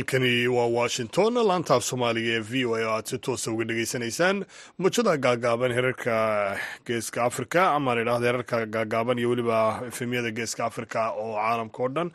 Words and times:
halkani 0.00 0.48
waa 0.48 0.66
washington 0.66 1.34
laantaaf 1.48 1.84
soomaaliga 1.84 2.30
ee 2.36 2.40
v 2.50 2.64
o 2.66 2.74
a 2.76 2.80
oo 2.86 2.92
aad 2.96 3.04
si 3.10 3.18
toosa 3.18 3.50
uga 3.52 3.64
dhegaysanaysaan 3.64 4.44
mujada 4.78 5.16
gaagaaban 5.16 5.72
herarka 5.78 6.14
geeska 6.86 7.24
africa 7.24 7.56
ama 7.76 7.94
la 7.94 8.00
idhahda 8.02 8.26
herarka 8.26 8.66
gaagaaban 8.66 9.18
iyo 9.18 9.28
weliba 9.30 9.82
efemyada 9.88 10.30
geeska 10.30 10.64
africa 10.64 11.00
oo 11.22 11.34
caalamka 11.36 11.82
oo 11.82 11.88
dhan 11.88 12.10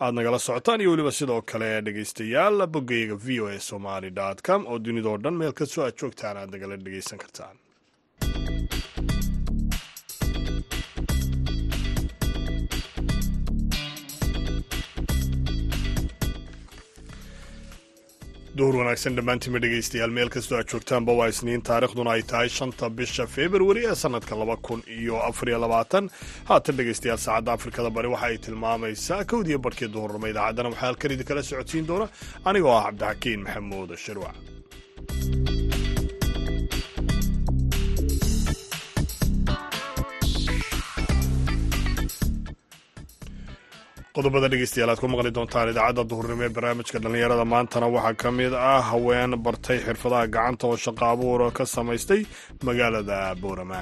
aad 0.00 0.14
nagala 0.14 0.38
socotaan 0.38 0.80
iyo 0.80 0.90
weliba 0.90 1.12
sidoo 1.12 1.42
kale 1.42 1.80
dhegeystayaal 1.86 2.66
boggeyga 2.66 3.14
v 3.14 3.40
o 3.40 3.46
a 3.48 3.60
somaly 3.60 4.10
com 4.46 4.66
oo 4.66 4.78
dunidao 4.78 5.16
dhan 5.18 5.34
meel 5.40 5.52
kastoo 5.52 5.84
aad 5.86 5.94
joogtaan 6.00 6.36
aad 6.36 6.50
nagala 6.50 6.76
dhegeysan 6.76 7.18
kartaan 7.18 7.56
duhur 18.58 18.76
wanaagsan 18.80 19.16
dhammaantiinma 19.18 19.60
dhegaystayaal 19.64 20.12
meel 20.18 20.30
kastoo 20.34 20.56
aad 20.58 20.68
joogtaanba 20.72 21.12
waa 21.20 21.28
isniin 21.32 21.62
taarikhduna 21.68 22.10
ay 22.16 22.22
tahay 22.32 22.48
shanta 22.58 22.86
bisha 23.00 23.24
februari 23.36 23.82
ee 23.90 23.94
sannadka 24.02 24.38
laba 24.42 24.56
kun 24.68 24.80
iyo 24.98 25.16
afariyo 25.28 25.58
labaatan 25.64 26.10
haatan 26.50 26.78
dhegaystayaal 26.80 27.20
saacadda 27.26 27.52
afrikada 27.58 27.90
bari 27.96 28.08
waxa 28.14 28.26
ay 28.30 28.38
tilmaamaysaa 28.46 29.20
kowdiyo 29.32 29.58
barhkii 29.66 29.90
duhurnimo 29.96 30.26
idaacaddana 30.32 30.68
waxaa 30.72 30.86
halkan 30.86 31.14
idinkala 31.16 31.42
socodsiin 31.50 31.86
doona 31.90 32.06
anigoo 32.48 32.74
ah 32.78 32.84
cabdixakiin 32.88 33.40
maxamuud 33.46 33.90
shirwac 34.04 34.36
qodobada 44.18 44.48
dhegeystayaal 44.52 44.90
aad 44.92 45.00
ku 45.02 45.08
maqli 45.12 45.30
doontaan 45.36 45.68
idaacadda 45.72 46.02
duhurnimo 46.10 46.42
ee 46.46 46.52
barnaamijka 46.56 46.98
dhallinyarada. 47.04 47.44
Maantana 47.54 47.86
waxaa 47.96 48.14
ka 48.22 48.28
mid 48.38 48.52
ah 48.72 48.82
haween 48.90 49.30
bartay 49.46 49.78
xirfadaha 49.86 50.24
gacanta 50.34 50.64
oo 50.70 50.76
shaqo 50.84 51.04
abuur 51.14 51.40
ka 51.58 51.64
samaystay 51.74 52.20
magaalada 52.66 53.18
boorama. 53.42 53.80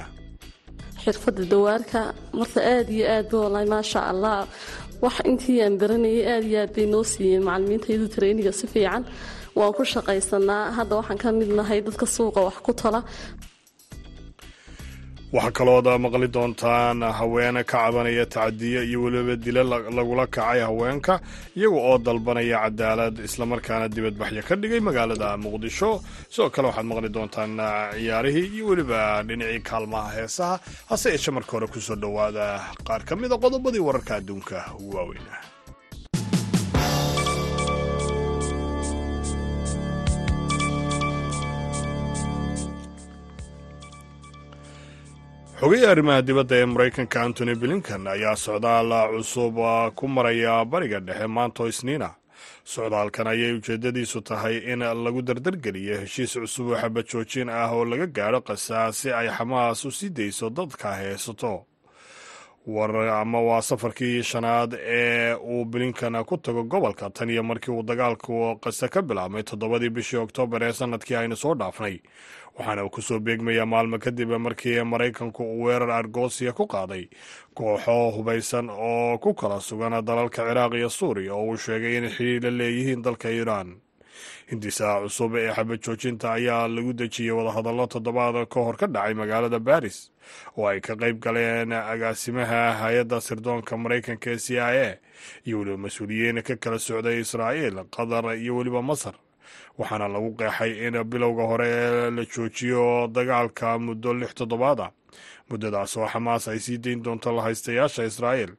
Xirfadda 1.04 1.42
dawaarka 1.52 2.00
marka 2.40 2.60
aada 2.74 2.90
iyo 2.96 3.04
aad 3.16 3.30
walahi 3.42 3.66
maasha 3.74 4.00
allah 4.12 4.36
wax 5.04 5.16
intii 5.30 5.58
aan 5.64 5.74
baranayay 5.80 6.22
aada 6.34 6.46
iyo 6.50 6.58
aad 6.64 6.72
bay 6.76 6.86
noo 6.94 7.04
siiyeen. 7.12 7.42
Macalimiintaydu 7.48 8.06
treyniga 8.14 8.52
si 8.60 8.66
fiican 8.72 9.02
waan 9.58 9.72
ku 9.78 9.82
shaqaysanaa. 9.94 10.64
Hadda 10.78 10.94
waxaan 11.00 11.18
ka 11.22 11.28
mid 11.40 11.50
nahay 11.58 11.80
dadka 11.88 12.06
suuqa 12.16 12.40
wax 12.48 12.56
ku 12.66 12.72
tala 12.80 13.00
waxaa 15.34 15.56
kalooda 15.58 15.92
maqli 16.04 16.28
doontaan 16.36 16.98
haweene 17.18 17.62
ka 17.70 17.78
cabanaya 17.84 18.24
tacadiyo 18.34 18.80
iyo 18.88 18.98
weliba 19.04 19.34
dilo 19.44 19.62
lagula 19.96 20.24
kacay 20.34 20.60
haweenka 20.66 21.14
iyaga 21.58 21.78
oo 21.88 21.96
dalbanaya 22.06 22.58
cadaalad 22.64 23.16
islamarkaana 23.28 23.86
dibadbaxyo 23.94 24.42
ka 24.48 24.54
dhigay 24.60 24.80
magaalada 24.88 25.28
muqdisho. 25.44 25.90
Sidoo 26.32 26.50
kale 26.54 26.66
waxaad 26.70 26.86
maqli 26.90 27.08
doontaan 27.16 27.52
ciyaarihii 27.98 28.48
iyo 28.56 28.64
weliba 28.70 29.00
dhinacii 29.28 29.60
kaalmaha 29.68 30.10
heesaha. 30.16 30.56
Hase 30.90 31.06
yeeshe 31.12 31.30
marka 31.36 31.52
hore 31.56 31.66
ku 31.72 31.78
soo 31.86 31.96
dhowaada 32.02 32.46
qaar 32.86 33.02
ka 33.08 33.12
mida 33.20 33.36
qodobadii 33.44 33.82
wararka 33.88 34.12
adduunka 34.18 34.56
ugu 34.80 34.96
xogayaha 45.60 45.90
arrimaha 45.92 46.22
dibadda 46.26 46.56
ee 46.60 46.64
maraykanka 46.72 47.18
antony 47.22 47.54
blinkan 47.54 48.06
ayaa 48.14 48.36
socdaal 48.36 48.90
cusub 49.12 49.56
ku 49.98 50.04
maraya 50.08 50.64
bariga 50.64 51.00
dhexe 51.00 51.26
maantoo 51.36 51.68
isniina. 51.72 52.10
Socdaalkan 52.64 53.26
ayay 53.32 53.52
ujeeddadiisu 53.58 54.20
tahay 54.28 54.56
in 54.72 54.80
lagu 55.04 55.22
dardargeliyo 55.22 55.94
heshiis 56.02 56.32
cusub 56.42 56.66
oo 56.70 56.76
xabad 56.82 57.06
joojin 57.10 57.48
ah 57.48 57.70
oo 57.72 57.84
laga 57.84 58.06
gaadho 58.06 58.40
qasaa 58.48 58.92
si 58.92 59.08
ay 59.12 59.28
xamaas 59.36 59.84
u 59.84 59.90
sii 59.90 60.10
dayso 60.10 60.50
dadka 60.50 60.88
haysato 60.98 61.64
war 62.66 62.90
ama 63.08 63.40
waa 63.40 63.62
safarkii 63.62 64.22
shanaad 64.22 64.74
ee 64.80 65.34
uu 65.34 65.64
blinkan 65.64 66.24
ku 66.24 66.36
tago 66.36 66.62
gobolka. 66.64 67.10
Tan 67.10 67.30
iyo 67.30 67.42
markii 67.42 67.70
uu 67.72 67.82
dagaalku 67.82 68.58
qase 68.60 68.88
ka 68.88 69.02
bilaabmay 69.02 69.42
toddobadii 69.42 69.90
bishii 69.90 70.16
oktoobar 70.18 70.62
ee 70.62 70.72
sannadkii 70.72 71.14
aynu 71.16 71.36
soo 71.36 71.54
dhaafnay. 71.54 71.98
Waxaana 72.58 72.84
uu 72.84 72.90
ku 72.90 73.02
soo 73.02 73.20
beegmayaa 73.20 73.66
maalmo 73.66 73.98
kadib 73.98 74.30
markii 74.30 74.82
maraykanku 74.82 75.42
uu 75.44 75.62
weerar 75.64 75.90
argosiya 75.90 76.52
ku 76.52 76.66
qaaday. 76.66 77.06
Kooxo 77.54 78.10
hubaysan 78.10 78.70
oo 78.70 79.18
ku 79.18 79.34
kala 79.34 79.60
sugan 79.60 80.02
dalalka 80.04 80.42
ciraaq 80.42 80.74
iyo 80.74 80.90
suuriya 80.90 81.34
oo 81.34 81.46
uu 81.46 81.56
sheegay 81.56 81.96
inay 81.98 82.10
xidhiir 82.10 82.42
la 82.42 82.50
leeyihiin 82.50 83.02
dalka 83.02 83.28
iiraan 83.30 83.76
hindisaha 84.50 85.00
cusub 85.04 85.36
ee 85.36 85.52
xabad 85.56 85.80
joojinta 85.84 86.32
ayaa 86.38 86.68
lagu 86.68 86.92
dejiyey 86.92 87.30
wadahadallo 87.38 87.86
toddobaad 87.86 88.36
ka 88.48 88.60
hor 88.60 88.76
ka 88.76 88.86
dhacay 88.86 89.14
magaalada 89.14 89.58
baris 89.58 90.10
oo 90.56 90.66
ay 90.68 90.80
ka 90.80 90.94
qayb 90.96 91.18
galeen 91.24 91.72
agaasimaha 91.72 92.60
hay'adda 92.82 93.20
sirdoonka 93.20 93.76
maraykanka 93.76 94.30
ee 94.34 94.38
c 94.38 94.48
i 94.58 94.78
a 94.86 94.98
iyo 95.46 95.58
weliba 95.60 95.76
mas'uuliyiin 95.86 96.42
ka 96.42 96.56
kala 96.56 96.78
socday 96.78 97.20
israa'iil 97.24 97.76
qatar 97.96 98.24
iyo 98.38 98.56
weliba 98.56 98.82
masar 98.82 99.14
waxaana 99.78 100.08
lagu 100.08 100.30
qeexay 100.40 100.72
in 100.86 100.94
bilowga 101.04 101.42
hore 101.50 101.70
la 102.16 102.22
joojiyo 102.34 103.08
dagaalka 103.16 103.78
muddo 103.78 104.14
lix 104.14 104.34
toddobaad 104.34 104.80
ah 104.80 104.90
muddadaas 105.50 105.96
oo 105.96 106.08
xamaas 106.12 106.48
ay 106.48 106.58
sii 106.58 106.78
dayn 106.78 107.02
doonto 107.04 107.32
lahaystayaasha 107.36 108.04
israa'iil. 108.10 108.52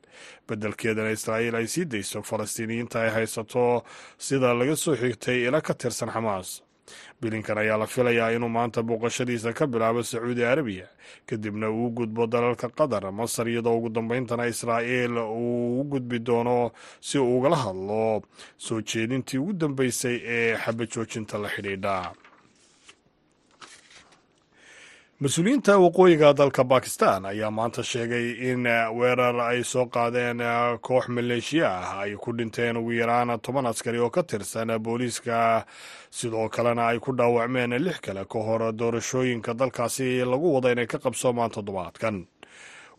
Beddelkeedana 0.47 1.11
israa'iil 1.11 1.55
ay 1.55 1.67
sii 1.67 1.85
dayso 1.85 2.21
falastiiniyiinta 2.23 3.01
ay 3.01 3.09
haysato 3.15 3.83
sida 4.17 4.53
laga 4.53 4.75
soo 4.75 4.95
xigtay 4.95 5.47
ila 5.47 5.61
ka 5.61 5.73
tirsan 5.73 6.09
xamaas 6.13 6.61
bilinkan 7.19 7.57
ayaa 7.59 7.77
la 7.77 7.87
filayaa 7.87 8.31
inuu 8.31 8.47
maanta 8.49 8.79
booqashadiisa 8.83 9.51
ka 9.53 9.67
bilaabo 9.67 10.03
sacuudi 10.07 10.43
arabiya 10.47 10.87
kadibna 11.27 11.67
uu 11.69 11.89
gudbo 11.91 12.27
dalalka 12.27 12.69
qatar 12.71 13.11
masar 13.11 13.47
iyadoo 13.51 13.75
ugu 13.77 13.89
dambayntana 13.89 14.47
israa'iil 14.47 15.17
uu 15.19 15.81
u 15.81 15.83
gudbi 15.83 16.19
doono 16.23 16.71
si 17.01 17.19
uu 17.19 17.37
ugala 17.39 17.55
hadlo 17.59 18.21
soo 18.57 18.79
jeedintii 18.81 19.37
ugu 19.37 19.53
dambeysay 19.53 20.15
ee 20.23 20.55
xabad 20.63 20.87
joojinta 20.93 21.35
la 21.43 21.49
xidhiidha 21.49 22.13
mas'uuliyiinta 25.21 25.77
waqooyiga 25.81 26.33
dalka 26.37 26.63
bakistan 26.63 27.25
ayaa 27.25 27.51
maanta 27.51 27.83
sheegay 27.83 28.37
in 28.51 28.63
weerar 28.97 29.39
ay 29.41 29.63
soo 29.63 29.85
qaadeen 29.89 30.37
koox 30.81 31.07
maleeshiya 31.09 31.69
ah 31.69 31.99
ay 32.05 32.13
ku 32.21 32.31
dhinteen 32.37 32.77
ugu 32.77 32.91
yaraan 33.01 33.39
toban 33.41 33.65
askari 33.65 33.97
oo 33.99 34.09
ka 34.09 34.21
tirsan 34.23 34.69
booliiska. 34.79 35.65
Sidoo 36.11 36.49
kalena 36.49 36.87
ay 36.93 36.99
ku 36.99 37.11
dhaawacmeen 37.17 37.73
lix 37.81 37.97
kale 37.99 38.25
ka 38.29 38.39
hor 38.39 38.71
doorashooyinka 38.77 39.53
dalkaasi 39.57 40.21
lagu 40.21 40.53
wada 40.53 40.71
inay 40.71 40.85
ka 40.85 40.97
qabsoomaan 41.01 41.49
toddobaadkan. 41.49 42.27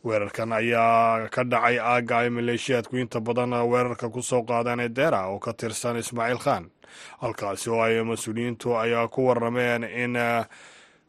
Weerarkan 0.04 0.52
ayaa 0.52 1.28
ka 1.30 1.44
dhacay 1.46 1.78
aagga 1.78 2.18
ay 2.18 2.30
maleeshiyaadku 2.34 2.96
inta 2.98 3.20
badan 3.20 3.54
weerarka 3.62 4.10
ku 4.10 4.22
soo 4.22 4.42
qaadeen 4.42 4.90
deera 4.94 5.30
oo 5.30 5.38
ka 5.38 5.52
tirsan 5.54 5.96
ismaaciil 6.02 6.38
khan. 6.42 6.66
Halkaasi 7.22 7.70
oo 7.70 7.78
ay 7.82 8.02
mas'uuliyiintu 8.02 8.74
ayaa 8.74 9.06
ku 9.08 9.26
warameen 9.30 9.84
in 9.86 10.18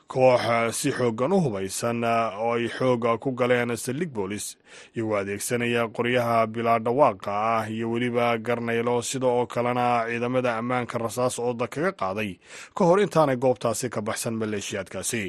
koox 0.09 0.74
si 0.74 0.90
xoogan 0.92 1.34
u 1.34 1.40
hubaysan 1.46 2.02
oo 2.03 2.53
ay 2.58 2.66
xooga 2.78 3.18
ku 3.22 3.30
galeen 3.38 3.78
saldhig 3.78 4.09
boolis 4.09 4.58
iyagoo 4.96 5.18
adeegsanaya 5.22 5.84
qoryaha 5.96 6.38
bilaa 6.53 6.80
dhawaaqa 6.86 7.31
ah 7.58 7.70
iyo 7.70 7.92
weliba 7.92 8.38
garnaylo 8.38 9.02
sida 9.09 9.28
oo 9.28 9.46
kalena 9.46 10.06
ciidamada 10.09 10.58
ammaanka 10.58 10.97
rasaas 10.97 11.38
ooda 11.40 11.67
kaga 11.67 11.91
qaaday. 12.02 12.32
Ka 12.76 12.85
hor 12.90 13.00
intaanay 13.06 13.38
goobtaasi 13.38 13.90
ka 13.94 14.02
baxsan 14.02 14.34
maleeshiyaadkaasi 14.41 15.23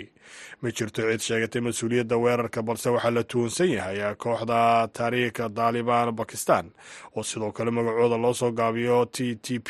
ma 0.63 0.69
jirto 0.71 1.01
cid 1.11 1.21
sheegatay 1.21 1.61
mas'uuliyadda 1.67 2.17
weerarka 2.25 2.63
balse 2.63 2.89
waxaa 2.91 3.11
la 3.11 3.23
tuhunsan 3.25 3.69
yahay 3.77 4.15
kooxda 4.17 4.89
taariikh 4.93 5.41
daalibaan 5.57 6.13
bakistan 6.15 6.71
oo 7.17 7.23
sidoo 7.23 7.53
kale 7.53 7.71
magacooda 7.71 8.17
loo 8.17 8.35
soo 8.35 8.53
gaabiyo 8.53 9.07
t 9.07 9.35
t 9.45 9.59
p 9.59 9.69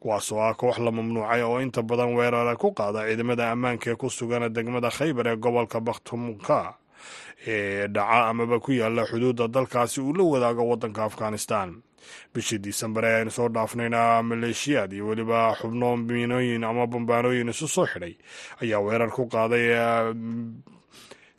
kuwaas 0.00 0.32
oo 0.32 0.40
ah 0.40 0.54
koox 0.54 0.78
la 0.78 0.90
mamnuucay 0.90 1.42
oo 1.42 1.60
inta 1.60 1.82
badan 1.82 2.14
weerara 2.14 2.56
ku 2.56 2.72
qaada 2.72 3.06
ciidamada 3.08 3.50
ammaanka 3.50 3.90
ee 3.90 3.96
ku 3.96 4.10
sugan 4.10 4.52
degmada 4.52 4.90
khaybar 4.90 5.26
ee 5.28 5.36
gobolka 5.36 5.80
bakhtumka 5.80 6.74
dhaca 7.94 8.28
amaba 8.30 8.60
ku 8.60 8.72
yaalla 8.72 9.06
xuduudda 9.06 9.48
dalkaasi 9.48 10.00
uu 10.00 10.12
la 10.14 10.24
wadaago 10.24 10.62
waddanka 10.68 11.04
afghanistan. 11.04 11.82
Bishii 12.34 12.58
disembar 12.58 13.04
ee 13.04 13.14
aynu 13.18 13.30
soo 13.30 13.48
dhaafnayna 13.48 14.22
maleeshiyaad 14.22 14.92
iyo 14.92 15.06
weliba 15.08 15.54
xubno 15.60 15.96
miinooyin 15.96 16.64
ama 16.64 16.86
bambaanooyin 16.86 17.48
isu 17.48 17.68
soo 17.68 17.86
xidhay 17.86 18.14
ayaa 18.62 18.80
weerar 18.80 19.10
ku 19.10 19.26
qaaday 19.28 19.66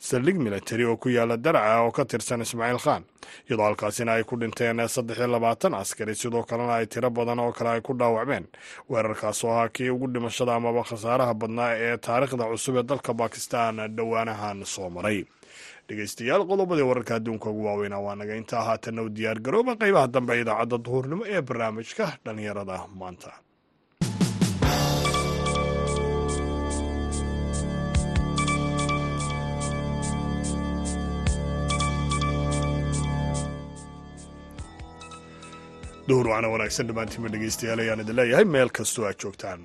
saldhig 0.02 0.36
military 0.38 0.84
oo 0.84 0.96
ku 0.96 1.08
yaalla 1.08 1.36
daraca 1.36 1.82
oo 1.82 1.90
ka 1.92 2.04
tirsan 2.04 2.40
ismaaciil 2.42 2.78
khan. 2.82 3.02
Iyadoo 3.48 3.64
halkaasina 3.64 4.12
ay 4.18 4.24
ku 4.24 4.36
dhinteen 4.40 4.80
saddex 4.88 5.18
iyo 5.18 5.26
labaatan 5.26 5.74
askari 5.74 6.14
sidoo 6.14 6.42
kalena 6.42 6.74
ay 6.74 6.86
tiro 6.86 7.10
badan 7.10 7.38
oo 7.38 7.52
kale 7.52 7.70
ay 7.70 7.80
ku 7.80 7.92
dhaawacmeen. 7.94 8.46
Weerarkaas 8.90 9.44
oo 9.44 9.50
ahaa 9.52 9.68
kii 9.68 9.90
ugu 9.90 10.06
dhimashada 10.10 10.54
amaba 10.54 10.82
khasaaraha 10.82 11.34
badnaa 11.34 11.74
ee 11.78 11.96
taariikhda 11.96 12.44
cusub 12.50 12.76
ee 12.76 12.82
dalka 12.82 13.14
bakistan 13.14 13.76
dhowaanahan 13.96 14.64
soo 14.64 14.90
maray 14.90 15.24
dhegeystayaal 15.88 16.42
qodobadii 16.50 16.86
wararka 16.90 17.12
adduunka 17.18 17.46
ugu 17.52 17.62
waaweyna 17.68 17.98
waa 18.06 18.16
naga 18.20 18.34
intaa. 18.40 18.62
Haatanna 18.68 19.02
u 19.06 19.14
diyaargarooba 19.16 19.72
qaybaha 19.82 20.12
dambe 20.14 20.32
idaacadda 20.42 20.82
duhurnimo 20.86 21.24
ee 21.34 21.42
barnaamijka 21.48 22.04
dhallinyarada 22.24 22.76
maanta. 23.00 23.30
Duhur 36.10 36.28
waana 36.32 36.50
wanaagsan 36.54 36.88
dhammaantiinba 36.90 37.32
dhegeystayaal 37.34 37.82
ayaan 37.84 38.04
idin 38.04 38.18
leeyahay. 38.20 38.46
Meel 38.56 38.70
kastoo 38.78 39.06
aad 39.10 39.18
joogtaan 39.24 39.60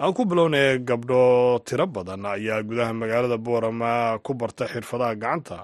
aan 0.00 0.12
ku 0.14 0.22
bilownay 0.30 0.78
gabdho 0.88 1.58
tiro 1.66 1.86
badan 1.86 2.22
ayaa 2.34 2.62
gudaha 2.68 2.92
magaalada 3.02 3.36
boorama 3.46 4.18
ku 4.24 4.32
barta 4.40 4.64
xirfadaha 4.72 5.14
gacanta 5.22 5.58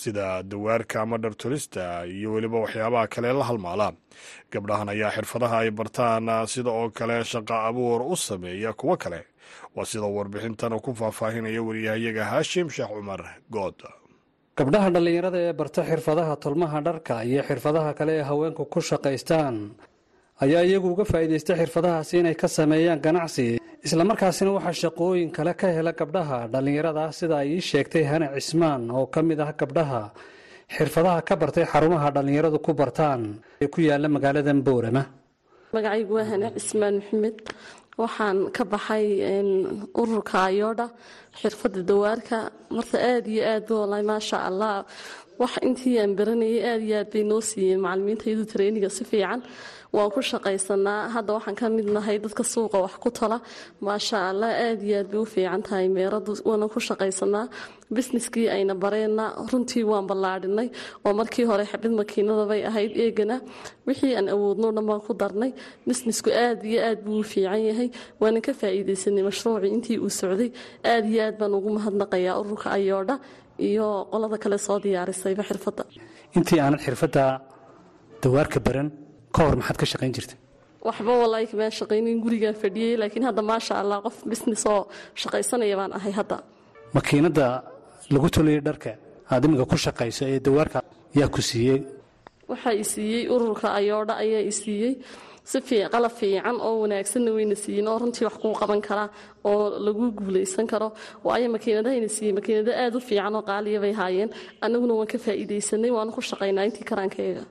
sida 0.00 0.42
dawaarka 0.50 0.96
ama 1.02 1.16
dhartolista 1.22 2.02
iyo 2.14 2.28
weliba 2.34 2.58
waxyaabaha 2.64 3.06
kale 3.14 3.30
la 3.38 3.44
halmaala. 3.48 3.88
Gabdhahan 4.52 4.88
ayaa 4.94 5.14
xirfadaha 5.16 5.56
ay 5.62 5.70
bartaan 5.78 6.26
sida 6.52 6.70
oo 6.70 6.90
kale 6.98 7.22
shaqa 7.32 7.56
abuur 7.68 8.00
u 8.12 8.16
sameeya 8.16 8.72
kuwo 8.80 8.96
kale. 9.02 9.20
Waa 9.76 9.84
sida 9.90 10.06
warbixintan 10.16 10.74
ku 10.84 10.90
faahfaahinaya 10.98 11.62
wariyahayaga 11.62 12.24
haashim 12.32 12.66
sheekh 12.68 12.90
cumar 12.90 13.22
good. 13.54 13.78
Gabdhaha 14.58 14.90
dhallinyarada 14.94 15.38
ee 15.46 15.52
barta 15.52 15.82
xirfadaha 15.86 16.34
tolmaha 16.42 16.80
dharka 16.86 17.22
iyo 17.22 17.42
xirfadaha 17.48 17.94
kale 17.98 18.12
ee 18.18 18.24
haweenku 18.30 18.64
ku 18.66 18.80
shaqaystaan 18.82 19.56
ayaa 20.44 20.62
iyagu 20.66 20.88
uga 20.90 21.04
faa'iidaysta 21.06 21.54
xirfadahaasi 21.60 22.14
inay 22.20 22.34
ka 22.34 22.48
sameeyaan 22.48 23.00
ganacsi 23.06 23.46
islamarkaasina 23.86 24.50
waxaa 24.56 24.78
shaqooyin 24.82 25.30
kale 25.36 25.52
ka 25.60 25.68
hela 25.76 25.92
gabdhaha 26.00 26.38
dhallinyarada 26.52 27.04
sida 27.18 27.36
ay 27.42 27.48
ii 27.56 27.62
sheegtay 27.70 28.04
hane 28.10 28.26
cismaan 28.36 28.82
oo 28.98 29.06
ka 29.14 29.20
mid 29.28 29.38
ah 29.46 29.50
gabdhaha 29.60 30.02
xirfadaha 30.76 31.20
ka 31.28 31.34
bartay 31.40 31.64
xarumaha 31.72 32.08
dhallinyaradu 32.16 32.58
ku 32.66 32.72
bartaan 32.80 33.20
ee 33.62 33.68
ku 33.74 33.78
yaalla 33.88 34.08
magaaladan 34.16 34.58
boorama 34.66 35.02
magacaygu 35.74 36.12
waa 36.18 36.26
hane 36.32 36.46
cismaan 36.58 36.94
maxamed. 37.00 37.38
Waxaan 38.02 38.38
ka 38.56 38.64
baxay 38.72 39.06
ururka 40.00 40.36
ayoodha 40.48 40.86
xirfadda 41.40 41.80
dawaarka. 41.90 42.38
Marta 42.76 42.96
aada 43.10 43.28
iyo 43.34 43.42
aad 43.52 43.68
walahi 43.80 44.04
maasha 44.12 44.36
allah 44.48 44.74
wax 45.40 45.52
intii 45.68 45.96
aan 46.02 46.12
baranayay 46.18 46.60
aada 46.70 46.84
iyo 46.88 46.96
aad 47.00 47.08
bay 47.14 47.24
noo 47.30 47.40
siiyeen 47.50 47.80
macalimiintaydu 47.86 48.42
treyniga 48.52 48.88
si 48.96 49.02
fiican 49.10 49.40
waan 49.96 50.10
ku 50.14 50.20
shaqaysanaa 50.30 51.00
hadda 51.14 51.30
waxaan 51.36 51.56
ka 51.60 51.66
mid 51.76 51.86
nahay 51.96 52.16
dadka 52.24 52.42
suuqa 52.52 52.76
wax 52.84 52.94
ku 53.04 53.10
tala. 53.18 53.38
Maasha 53.86 54.16
allah 54.30 54.50
aada 54.66 54.82
iyo 54.88 54.96
aad 55.00 55.08
bay 55.12 55.20
u 55.24 55.26
fiican 55.34 55.62
tahay 55.66 55.86
meeradu 55.96 56.32
waana 56.48 56.66
ku 56.74 56.78
shaqaysanaa 56.88 57.44
bisneskii 57.94 58.46
ayna 58.56 58.74
bareenna 58.82 59.24
runtii 59.50 59.84
waan 59.90 60.06
ballaadhinay. 60.10 60.68
Oo 61.06 61.12
markii 61.20 61.44
hore 61.50 61.64
xabid 61.72 61.92
makiinada 62.00 62.44
bay 62.50 62.60
ahayd 62.70 62.92
eegana. 63.04 63.36
Wixii 63.86 64.12
aan 64.18 64.28
awoodno 64.34 64.68
dhan 64.76 64.84
baan 64.90 65.00
ku 65.06 65.12
darnay. 65.22 65.50
Bisnesku 65.88 66.30
aada 66.44 66.64
iyo 66.72 66.80
aad 66.88 66.98
buu 67.04 67.18
u 67.22 67.24
fiican 67.32 67.62
yahay. 67.68 67.88
Waanan 68.20 68.42
ka 68.46 68.52
faa'iidaysanay 68.60 69.22
mashruucii 69.28 69.70
intii 69.76 69.98
uu 70.04 70.10
socday. 70.20 70.50
Aada 70.92 71.06
iyo 71.12 71.20
aad 71.28 71.36
baan 71.40 71.52
ugu 71.58 71.70
mahadnaqayaa 71.78 72.34
ururka 72.42 72.68
ayoodha 72.78 73.16
iyo 73.70 73.86
qolada 74.12 74.36
kale 74.42 74.58
soo 74.66 74.78
diyaarisayba 74.84 75.42
xirfadda. 75.48 75.82
Intii 76.36 76.58
aanad 76.64 76.80
xirfadda 76.86 77.22
dawaarka 78.22 78.58
baran 78.66 78.88
ka 79.36 79.40
hor 79.46 79.56
maxaad 79.60 79.76
ka 79.82 79.86
shaqayn 79.92 80.12
jirtay? 80.16 80.38
Waxba 80.86 81.12
walaahi 81.22 81.46
kamaan 81.52 81.72
shaqaynin 81.80 82.16
gurigaan 82.24 82.56
fadhiyey 82.62 82.94
laakiin 83.02 83.24
hadda 83.28 83.42
maasha 83.50 83.74
allah 83.82 83.98
qof 84.06 84.16
bisnes 84.30 84.62
oo 84.74 84.82
shaqaysanaya 85.22 85.76
baan 85.80 85.92
ahay 85.98 86.12
hadda. 86.18 86.36
Makiinadda 86.96 87.46
lagu 88.14 88.28
toliyay 88.36 88.60
dharka 88.68 88.92
aad 89.32 89.42
iminka 89.46 89.64
ku 89.72 89.76
shaqayso 89.86 90.22
ee 90.32 90.38
dawaarka 90.46 90.78
yaa 91.18 91.28
ku 91.34 91.40
siiyey? 91.50 91.80
Waxaa 92.50 92.74
i 92.82 92.84
siiyey 92.92 93.22
ururka 93.34 93.66
ayoodha 93.80 94.14
ayaa 94.24 94.42
i 94.50 94.52
siiyey. 94.60 94.92
Si 95.50 95.58
qalab 95.94 96.12
fiican 96.20 96.56
oo 96.66 96.74
wanaagsanna 96.82 97.30
wayna 97.36 97.54
siiyeen 97.64 97.88
oo 97.90 97.98
runtii 98.02 98.24
wax 98.28 98.36
kuu 98.42 98.54
qaban 98.60 98.80
karaa 98.88 99.08
oo 99.50 99.78
lagu 99.86 100.04
guulaysan 100.18 100.66
karo. 100.72 100.88
Waayo 101.26 101.48
makiinadahayna 101.54 102.08
siiyey 102.16 102.32
makiinado 102.38 102.72
aada 102.82 102.96
u 102.98 103.00
fiican 103.08 103.34
oo 103.38 103.42
qaaliya 103.50 103.78
bay 103.84 103.92
haayeen. 104.00 104.30
Annaguna 104.64 104.94
waan 104.98 105.06
ka 105.12 105.18
faa'iidaysanay 105.24 105.90
waana 105.96 106.10
ku 106.16 106.20
shaqaynaa 106.30 106.64
intii 106.68 106.86
karaankayaga 106.90 107.44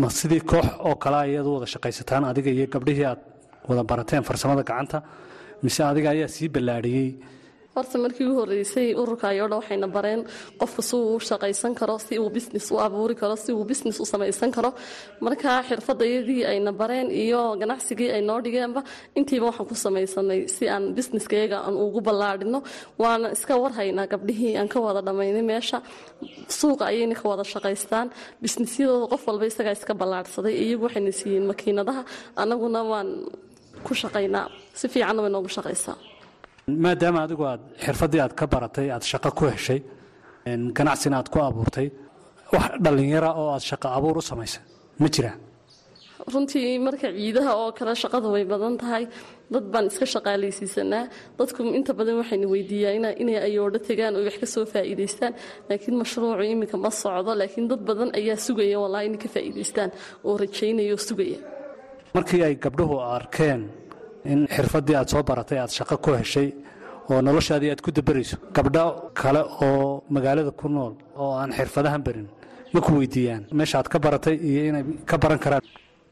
ma 0.00 0.08
sidii 0.18 0.40
koox 0.50 0.66
oo 0.88 0.94
kale 1.02 1.16
ayaad 1.26 1.46
u 1.46 1.52
wada 1.56 1.66
shaqaysataan 1.74 2.24
adiga 2.30 2.50
iyo 2.50 2.66
gabdhihii 2.74 3.06
aad 3.10 3.20
wada 3.68 3.82
barateen 3.90 4.22
farsamada 4.28 4.62
gacanta 4.70 4.98
mise 5.62 5.80
adiga 5.90 6.08
ayaa 6.14 6.28
sii 6.36 6.48
ballaadhiyey 6.54 7.08
horta 7.74 7.96
markii 8.04 8.26
u 8.30 8.34
horeysay 8.38 8.88
ururka 9.00 9.26
ayoodha 9.32 9.56
waxayna 9.60 9.86
bareen 9.96 10.20
qofka 10.60 10.82
si 10.88 10.94
uu 10.96 11.18
shaqaysan 11.28 11.72
karo 11.80 11.96
si 12.06 12.14
uu 12.22 12.30
bisnes 12.36 12.66
u 12.74 12.76
abuuri 12.86 13.14
karo 13.20 13.36
si 13.44 13.50
uu 13.52 13.64
bisnes 13.70 13.96
u 14.02 14.04
samaysan 14.12 14.50
karo. 14.56 14.70
Markaa 15.26 15.58
xirfadayadii 15.68 16.42
ayna 16.52 16.72
bareen 16.80 17.08
iyo 17.22 17.42
ganacsigii 17.60 18.10
ay 18.16 18.22
noo 18.28 18.38
dhigeenba 18.44 18.80
intiiba 19.18 19.46
waxaan 19.50 19.66
ku 19.70 19.74
samaysanay 19.84 20.40
si 20.54 20.64
aan 20.74 20.84
bisneskeega 20.96 21.58
aan 21.66 21.76
ugu 21.84 22.00
ballaadhino 22.06 22.58
waana 23.02 23.28
iska 23.36 23.54
warhaynaa 23.62 24.06
gabdhihii 24.12 24.52
aan 24.60 24.68
ka 24.72 24.78
wada 24.84 25.00
dhammaynay 25.06 25.42
meesha. 25.50 25.78
Suuqa 26.58 26.84
ayayna 26.92 27.14
ka 27.20 27.24
wada 27.30 27.44
shaqaystaan. 27.52 28.06
Bisnesyadooda 28.42 29.06
qof 29.12 29.22
walba 29.28 29.44
isagaa 29.50 29.74
iska 29.78 29.92
ballaadhsaday 30.00 30.54
iyagu 30.64 30.84
waxayna 30.86 31.12
siiyeen 31.20 31.46
makiinadaha. 31.50 32.02
Annaguna 32.42 32.80
waan 32.92 33.08
ku 33.86 33.92
shaqaynaa. 34.02 34.46
Si 34.78 34.86
fiicanna 34.92 35.20
way 35.24 35.30
noogu 35.34 35.48
shaqaysaa 35.58 35.96
maadaama 36.84 37.20
adigu 37.26 37.44
aad 37.52 37.60
xirfaddii 37.84 38.20
aad 38.24 38.34
ka 38.40 38.44
baratay 38.54 38.88
aad 38.94 39.04
shaqo 39.12 39.30
ku 39.38 39.44
heshay 39.54 39.80
ganacsina 40.78 41.16
aad 41.20 41.28
ku 41.34 41.38
abuurtay 41.48 41.88
wax 42.54 42.66
dhallinyara 42.84 43.30
oo 43.40 43.48
aad 43.54 43.64
shaqo 43.70 43.88
abuur 43.98 44.16
u 44.18 44.22
samaysay 44.30 44.62
ma 45.02 45.08
jiraan 45.14 45.38
runtii 46.32 46.78
marka 46.86 47.08
ciidaha 47.18 47.52
oo 47.62 47.70
kale 47.78 47.92
shaqada 48.02 48.28
way 48.34 48.44
badan 48.52 48.74
tahay 48.82 49.04
dad 49.54 49.64
baan 49.72 49.86
iska 49.90 50.06
shaqaalaysiisanaa 50.14 51.04
dadku 51.38 51.60
inta 51.78 51.92
badan 51.98 52.14
waxayna 52.20 52.46
weydiiyaan 52.54 53.06
inay 53.22 53.38
ayoodho 53.48 53.78
tegaan 53.88 54.14
oo 54.18 54.22
wax 54.28 54.36
ka 54.42 54.46
soo 54.54 54.64
faa'iidaystaan. 54.72 55.32
Laakiin 55.68 55.96
mashruucu 56.02 56.42
iminka 56.52 56.76
ma 56.84 56.90
socdo 57.02 57.32
laakiin 57.40 57.66
dad 57.70 57.82
badan 57.88 58.08
ayaa 58.18 58.38
sugaya 58.46 58.76
wallahi 58.82 59.04
inay 59.08 59.20
ka 59.24 59.28
faa'iidaystaan 59.34 59.90
oo 60.26 60.32
rajaynaya 60.42 60.92
oo 60.94 61.00
sugaya. 61.08 61.38
Markii 62.16 62.42
ay 62.48 62.54
gabdhuhu 62.64 62.96
arkeen 63.16 63.60
in 64.24 64.40
xirfaddii 64.54 64.96
aad 65.00 65.08
soo 65.12 65.22
baratay 65.22 65.58
aad 65.58 65.70
shaqo 65.78 65.96
ku 66.04 66.10
heshay 66.20 66.48
oo 67.10 67.20
noloshaadii 67.26 67.70
aad 67.72 67.80
ku 67.84 67.90
dabarayso 67.96 68.36
gabdho 68.56 68.84
kale 69.20 69.40
oo 69.66 70.02
magaalada 70.14 70.50
ku 70.60 70.66
nool 70.68 70.94
oo 71.22 71.32
aan 71.40 71.50
xirfadahan 71.58 72.02
barin 72.06 72.28
ma 72.72 72.80
ku 72.80 72.90
weydiiyaan. 72.98 73.42
Meesha 73.58 73.76
aad 73.78 73.88
ka 73.92 73.98
baratay 73.98 74.36
iyo 74.48 74.60
inay 74.68 74.84
ka 75.10 75.16
baran 75.22 75.38
karaan 75.44 75.62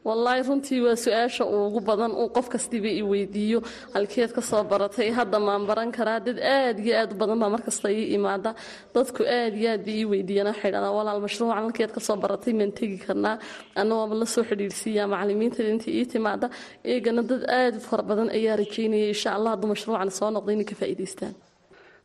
wallaahi 0.07 0.41
runtii 0.47 0.79
waa 0.85 0.95
su'aasha 1.05 1.43
ugu 1.45 1.79
badan 1.89 2.11
uu 2.21 2.29
qof 2.35 2.47
kastiiba 2.53 2.89
i 2.89 3.03
weydiiyo 3.11 3.59
halkeed 3.93 4.31
ka 4.37 4.41
soo 4.41 4.63
baratay. 4.71 5.09
Hadda 5.17 5.37
maan 5.47 5.63
baran 5.69 5.91
karaa 5.97 6.19
dad 6.27 6.37
aad 6.39 6.77
iyo 6.85 6.93
aad 7.01 7.11
u 7.13 7.15
badan 7.21 7.37
baa 7.41 7.49
markasta 7.55 7.87
ii 7.91 8.05
imaada. 8.17 8.51
Dadku 8.95 9.21
aad 9.39 9.53
iyo 9.61 9.69
aad 9.75 9.83
bay 9.85 9.97
ii 10.01 10.05
weydiiyaan 10.13 10.47
waxay 10.51 10.71
walaal 10.97 11.19
mashruucan 11.25 11.57
halkeed 11.61 11.91
ka 11.95 11.99
soo 12.07 12.15
baratay 12.23 12.53
maan 12.59 12.71
tegi 12.77 12.97
karnaa. 13.05 13.35
Annagooma 13.79 14.15
la 14.21 14.25
soo 14.33 14.43
xidhiirsiiyaa 14.49 15.07
macalimiinta 15.13 15.61
intii 15.73 15.93
ii 15.99 16.05
timaada 16.13 16.47
eegana 16.91 17.21
dad 17.31 17.43
aad 17.61 17.75
u 17.77 17.79
fara 17.89 18.03
badan 18.09 18.29
ayaa 18.37 18.55
rajaynaya 18.61 19.07
insha 19.13 19.29
allah 19.37 19.49
hadduu 19.53 19.69
mashruucan 19.73 20.09
soo 20.19 20.29
noqdo 20.35 20.49
inay 20.55 20.65
ka 20.71 20.75
faa'iidaystaan. 20.81 21.33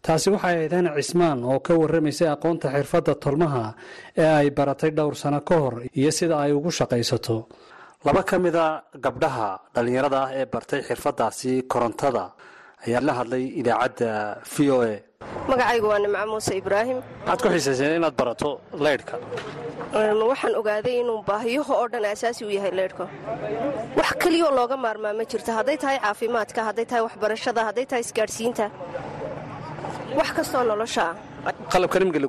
Taasi 0.04 0.28
waxay 0.34 0.54
ahayd 0.56 0.72
hane 0.76 0.90
cismaan 1.00 1.38
oo 1.50 1.58
ka 1.66 1.72
warramaysay 1.80 2.28
aqoonta 2.34 2.68
xirfadda 2.76 3.12
tolmaha 3.24 3.64
ee 4.22 4.28
ay 4.40 4.48
baratay 4.58 4.90
dhowr 4.98 5.14
sano 5.22 5.40
ka 5.48 5.54
hor 5.62 5.74
iyo 6.00 6.10
sida 6.18 6.34
ay 6.44 6.52
ugu 6.58 6.70
shaqaysato 6.78 7.36
laba 8.06 8.22
ka 8.30 8.36
mida 8.44 8.64
gabdhaha 9.04 9.48
dhallinyarada 9.74 10.18
ah 10.24 10.30
ee 10.40 10.46
bartay 10.54 10.80
xirfaddaasi 10.88 11.52
korontada 11.72 12.24
ayaa 12.86 13.02
la 13.08 13.12
hadlay 13.18 13.44
idaacadda 13.60 14.10
v 14.52 14.56
o 14.74 14.78
a. 14.92 14.94
Magacaygu 15.50 15.86
waa 15.92 15.98
nimco 16.04 16.24
muuse 16.32 16.52
ibraahim. 16.62 16.98
Maxaad 17.26 17.40
ku 17.42 17.48
xiisayseen 17.54 17.92
inaad 17.98 18.14
barato 18.20 18.50
leydhka 18.86 19.14
waxaan 20.30 20.54
ogaaday 20.60 20.96
inuu 21.02 21.20
baahiyaha 21.30 21.72
oo 21.80 21.86
dhan 21.92 22.04
asaasi 22.14 22.42
u 22.48 22.50
yahay 22.56 22.72
leydhka 22.80 23.04
wax 23.98 24.10
keliyoo 24.22 24.52
looga 24.58 24.76
maarmaa 24.84 25.12
ma 25.18 25.24
jirto. 25.30 25.50
Hadday 25.58 25.76
tahay 25.82 25.98
caafimaadka 26.04 26.60
hadday 26.68 26.86
tahay 26.90 27.02
waxbarashada 27.08 27.60
hadday 27.68 27.86
tahay 27.90 28.02
isgaadhsiinta 28.06 28.66
wax 30.18 30.28
kastoo 30.38 30.62
nolosha. 30.70 31.06
Ah 31.48 31.52
qalabkan 31.72 32.02
imika 32.04 32.20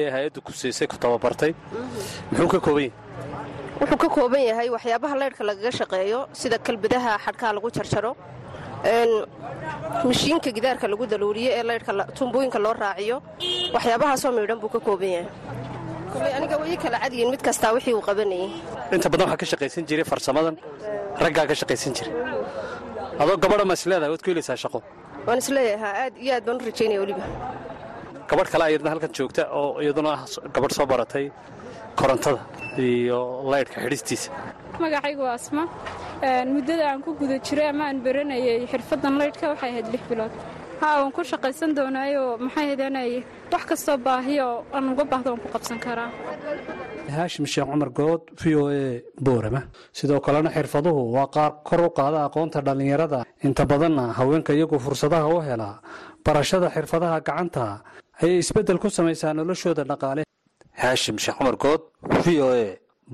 ee 0.00 0.08
hay'adda 0.14 0.38
ku 0.46 0.52
siisay 0.60 0.86
ku 0.92 0.96
tababartay. 1.04 1.52
Muxuu 2.30 2.48
ka 2.54 2.58
kooban 2.66 2.82
yahay 2.86 3.05
wuxuu 3.80 3.98
ka 4.02 4.08
kooban 4.16 4.42
yahay 4.50 4.68
waxyaabaha 4.76 5.14
leydhka 5.22 5.42
lagaga 5.48 5.70
shaqeeyo 5.80 6.20
sida 6.40 6.56
kalbadaha 6.66 7.10
xadhkaha 7.24 7.52
lagu 7.56 7.68
jarjaro 7.76 8.12
mashiinka 10.08 10.50
gidaarka 10.56 10.86
lagu 10.92 11.04
daluuliyo 11.12 11.50
ee 11.58 11.62
leydhka 11.70 11.92
tumbooyinka 12.18 12.58
loo 12.64 12.74
raaciyo. 12.84 13.16
Waxyaabahaasoo 13.74 14.30
miidhan 14.36 14.58
buu 14.62 14.70
ka 14.74 14.80
kooban 14.86 15.10
yahay. 15.16 15.28
Aniga 16.38 16.56
way 16.62 16.76
kala 16.84 16.98
cadyiin 17.04 17.28
mid 17.32 17.42
kastaa 17.46 17.72
wixii 17.76 17.94
uu 17.98 18.04
qabanayay 18.08 18.50
inta 18.94 19.08
badan 19.12 19.26
waxaa 19.30 19.40
ka 19.42 19.46
shaqaysan 19.52 19.84
jiray 19.88 20.04
farsamadan 20.12 20.56
raggaa 21.24 21.46
ka 21.50 21.54
shaqaysan 21.60 21.92
jiray. 21.96 22.12
Adoo 23.20 23.36
gabadha 23.42 23.64
ma 23.70 23.74
isleedahay 23.78 24.10
waad 24.12 24.22
ku 24.24 24.30
helaysaa 24.32 24.56
shaqo? 24.64 24.78
Waan 25.26 25.38
isleeyahaa 25.44 25.92
aad 26.04 26.14
iyo 26.24 26.32
aad 26.36 26.44
baan 26.46 26.56
u 26.60 26.64
rajaynaya 26.68 27.00
weliba. 27.02 27.24
Gabadh 28.30 28.48
kale 28.52 28.64
ayadna 28.70 28.88
halkan 28.92 29.10
joogta 29.18 29.42
oo 29.60 29.80
iyaduna 29.84 30.10
ah 30.16 30.20
gabadh 30.54 30.72
soo 30.78 30.86
baratay 30.92 31.26
korontada 32.00 32.40
iyo 32.78 33.18
laydhka 33.52 33.78
xidhistiisa 33.84 34.28
magacaygu 34.82 35.22
waa 35.28 35.36
asma. 35.40 35.62
Muddada 36.54 36.84
aan 36.90 37.00
ku 37.04 37.10
guda 37.20 37.36
jiray 37.46 37.68
ama 37.72 37.84
aan 37.88 37.98
baranayay 38.06 38.60
xirfaddan 38.72 39.14
laydhka 39.20 39.44
waxay 39.52 39.70
ahayd 39.72 39.86
lix 39.92 40.02
bilood. 40.10 40.32
Haa 40.80 40.94
waan 41.00 41.12
ku 41.16 41.22
shaqaysan 41.30 41.70
doonaayoo 41.78 42.30
maxay 42.44 42.66
hadanay 42.72 43.10
wax 43.52 43.62
kastoo 43.70 43.96
baahiyo 44.06 44.48
aan 44.76 44.84
uga 44.92 45.04
baahdo 45.12 45.28
waan 45.32 45.40
ku 45.44 45.48
qabsan 45.54 45.78
karaa? 45.84 46.10
Haashim 47.16 47.44
sheekh 47.52 47.68
cumar 47.70 47.90
good 47.98 48.22
v 48.40 48.42
o 48.60 48.62
a 48.80 48.84
boorama. 49.26 49.60
Sidoo 49.98 50.20
kalena 50.26 50.50
xirfaduhu 50.56 51.00
waa 51.16 51.26
qaar 51.34 51.52
kor 51.68 51.80
u 51.86 51.90
qaada 51.98 52.18
aqoonta 52.28 52.58
dhallinyarada. 52.66 53.20
Inta 53.46 53.62
badanna 53.70 54.04
haweenka 54.18 54.52
iyagu 54.52 54.76
fursadaha 54.84 55.26
u 55.36 55.38
hela 55.48 55.70
barashada 56.24 56.68
xirfadaha 56.74 57.16
gacanta 57.28 57.64
ayay 58.22 58.38
isbeddel 58.44 58.78
ku 58.82 58.88
samaysaa 58.96 59.32
noloshooda 59.38 59.82
dhaqaale 59.90 60.22
haashim 60.82 61.16
sheekh 61.24 61.38
cumar 61.38 61.56
v 62.24 62.26
o 62.46 62.48
a 62.62 62.64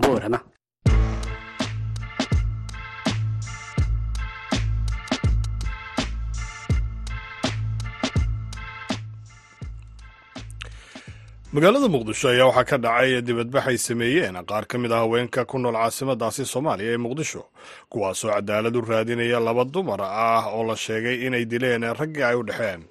boorama 0.02 0.38
magaalada 11.54 11.88
muqdisho 11.95 12.26
ayaa 12.33 12.49
waxaa 12.50 12.64
ka 12.71 12.76
dhacay 12.85 13.12
dibadbax 13.26 13.64
ay 13.71 13.78
sameeyeen 13.87 14.37
qaar 14.50 14.64
ka 14.71 14.76
mid 14.78 14.92
ah 14.92 15.00
haweenka 15.04 15.45
ku 15.50 15.57
nool 15.59 15.76
caasimadaasi 15.76 16.42
soomaaliya 16.52 16.92
ee 16.95 17.00
muqdisho 17.04 17.42
kuwaasoo 17.92 18.33
cadaalad 18.35 18.76
u 18.76 18.81
raadinaya 18.90 19.38
laba 19.47 19.64
dumar 19.64 20.00
ah 20.02 20.45
oo 20.57 20.62
la 20.69 20.76
sheegay 20.85 21.16
inay 21.26 21.45
dileen 21.45 21.85
raggii 22.00 22.25
ay 22.28 22.37
u 22.40 22.42
dhexeen 22.49 22.83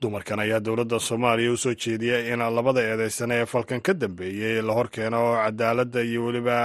dumarkan 0.00 0.40
ayaa 0.44 0.60
dowladda 0.66 0.98
soomaaliya 1.08 1.52
u 1.52 1.56
soo 1.56 1.74
jeediya 1.82 2.18
in 2.32 2.40
labada 2.56 2.80
eedeysane 2.90 3.34
ee 3.42 3.46
falkan 3.52 3.80
ka 3.86 3.92
dambeeyey 4.02 4.62
la 4.68 4.72
horkeeno 4.78 5.20
cadaaladda 5.44 6.00
iyo 6.10 6.20
weliba 6.26 6.58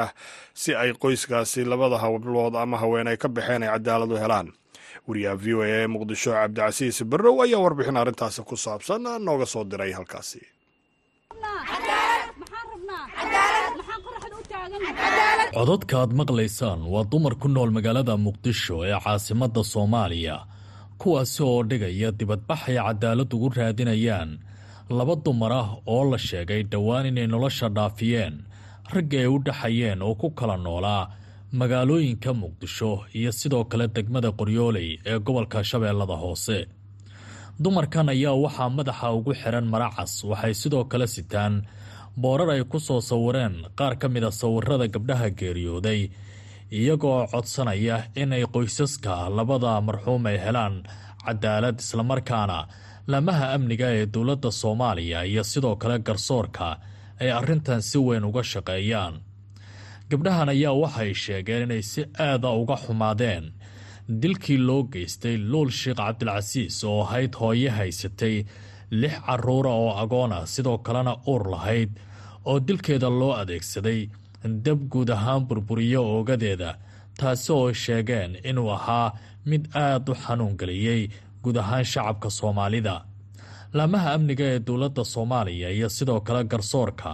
si 0.61 0.71
ay 0.75 0.91
qoyskaasi 1.03 1.61
labada 1.71 1.97
hablood 2.03 2.55
ama 2.63 2.77
haween 2.81 3.07
ay 3.11 3.17
ka 3.23 3.27
baxeen 3.35 3.63
ay 3.63 3.69
cadaalad 3.75 4.11
u 4.11 4.17
helaan. 4.23 4.47
Wariyaha 5.07 5.35
v 5.43 5.45
o 5.53 5.61
a 5.63 5.87
muqdisho 5.93 6.31
cabdicasiis 6.37 6.97
barrow 7.11 7.35
ayaa 7.43 7.59
warbixin 7.65 7.97
arrintaasi 8.01 8.41
ku 8.49 8.55
saabsan 8.65 9.03
nooga 9.27 9.45
soo 9.45 9.63
diray 9.71 9.91
halkaasi. 9.97 10.41
Cododka 15.55 15.95
aad 16.01 16.11
maqlaysaan 16.19 16.79
waa 16.93 17.03
dumar 17.11 17.35
ku 17.41 17.47
nool 17.55 17.69
magaalada 17.77 18.15
muqdisho 18.27 18.75
ee 18.87 18.97
caasimadda 19.05 19.61
soomaaliya 19.73 20.35
kuwaasi 21.01 21.43
oo 21.43 21.63
dhigaya 21.69 22.09
dibadbax 22.19 22.61
ay 22.69 22.77
cadaalad 22.85 23.31
ugu 23.35 23.49
raadinayaan. 23.57 24.31
Laba 24.97 25.15
dumar 25.25 25.53
ah 25.61 25.69
oo 25.93 26.03
la 26.11 26.17
sheegay 26.27 26.61
dhowaan 26.71 27.05
inay 27.09 27.27
nolosha 27.27 27.67
dhaafiyeen 27.75 28.35
ragga 28.93 29.17
ay 29.23 29.27
u 29.27 29.37
dhaxayeen 29.45 29.99
oo 30.05 30.13
ku 30.21 30.27
kala 30.37 30.55
noolaa 30.65 31.03
magaalooyinka 31.59 32.31
muqdisho 32.41 32.91
iyo 33.17 33.31
sidoo 33.39 33.63
kale 33.71 33.85
degmada 33.95 34.29
qoryooley 34.39 34.89
ee 35.09 35.17
gobolka 35.25 35.63
shabeellada 35.69 36.15
hoose. 36.23 36.57
Dumarkan 37.61 38.09
ayaa 38.13 38.35
waxaa 38.43 38.69
madaxa 38.77 39.07
ugu 39.17 39.31
xiran 39.41 39.67
maracas 39.73 40.13
waxay 40.29 40.53
sidoo 40.61 40.83
kale 40.91 41.07
sitaan 41.15 41.53
boorar 42.21 42.49
ay 42.55 42.63
ku 42.71 42.77
soo 42.87 43.01
sawireen 43.09 43.55
qaar 43.77 43.93
ka 44.01 44.07
mid 44.13 44.23
a 44.23 44.31
sawirada 44.41 44.87
gabdhaha 44.95 45.27
geeriyooday 45.39 46.01
iyagoo 46.71 47.27
codsanaya 47.31 47.97
inay 48.15 48.43
qoysaska 48.53 49.29
labada 49.37 49.81
marxuum 49.81 50.25
ay 50.25 50.37
helaan 50.45 50.75
cadaalad 51.25 51.79
islamarkaana 51.79 52.67
laamaha 53.07 53.45
amniga 53.55 53.87
ee 53.99 54.05
dowladda 54.13 54.51
soomaaliya 54.51 55.23
iyo 55.31 55.43
sidoo 55.43 55.75
kale 55.75 55.99
garsoorka 55.99 56.67
ay 57.21 57.31
arrintan 57.31 57.81
si 57.81 57.97
weyn 57.97 58.23
uga 58.29 58.43
shaqeeyaan. 58.43 59.15
Gabdhahan 60.09 60.49
ayaa 60.49 60.73
waxay 60.83 61.13
sheegeen 61.13 61.63
inay 61.63 61.81
si 61.81 62.01
aada 62.27 62.49
uga 62.61 62.75
xumaadeen 62.85 63.45
dilkii 64.21 64.57
loo 64.67 64.83
geystay 64.93 65.37
luul 65.37 65.69
sheekh 65.79 65.97
cabdilcasiis 65.97 66.83
oo 66.83 67.01
ahayd 67.03 67.33
hooye 67.39 67.69
haysatay 67.69 68.35
lix 68.91 69.15
caruura 69.25 69.69
oo 69.83 69.91
agoona 70.03 70.45
sidoo 70.45 70.77
kalena 70.77 71.13
uur 71.27 71.43
lahayd 71.53 71.89
oo 72.45 72.59
dilkeeda 72.67 73.09
loo 73.19 73.33
adeegsaday 73.41 74.01
dab 74.45 74.79
guud 74.91 75.09
ahaan 75.09 75.45
burburiyo 75.47 76.01
oogadeeda 76.13 76.71
taasi 77.19 77.51
oo 77.51 77.73
sheegeen 77.73 78.31
inuu 78.49 78.69
ahaa 78.77 79.07
mid 79.49 79.63
aad 79.85 80.09
u 80.09 80.15
xanuun 80.23 80.53
geliyey 80.59 81.01
guud 81.43 81.57
ahaan 81.57 81.85
shacabka 81.91 82.29
soomaalida. 82.29 82.95
Laamaha 83.73 84.13
amniga 84.13 84.45
ee 84.53 84.59
dowladda 84.67 85.03
soomaaliya 85.13 85.69
iyo 85.77 85.89
sidoo 85.89 86.19
kale 86.27 86.43
garsoorka 86.51 87.11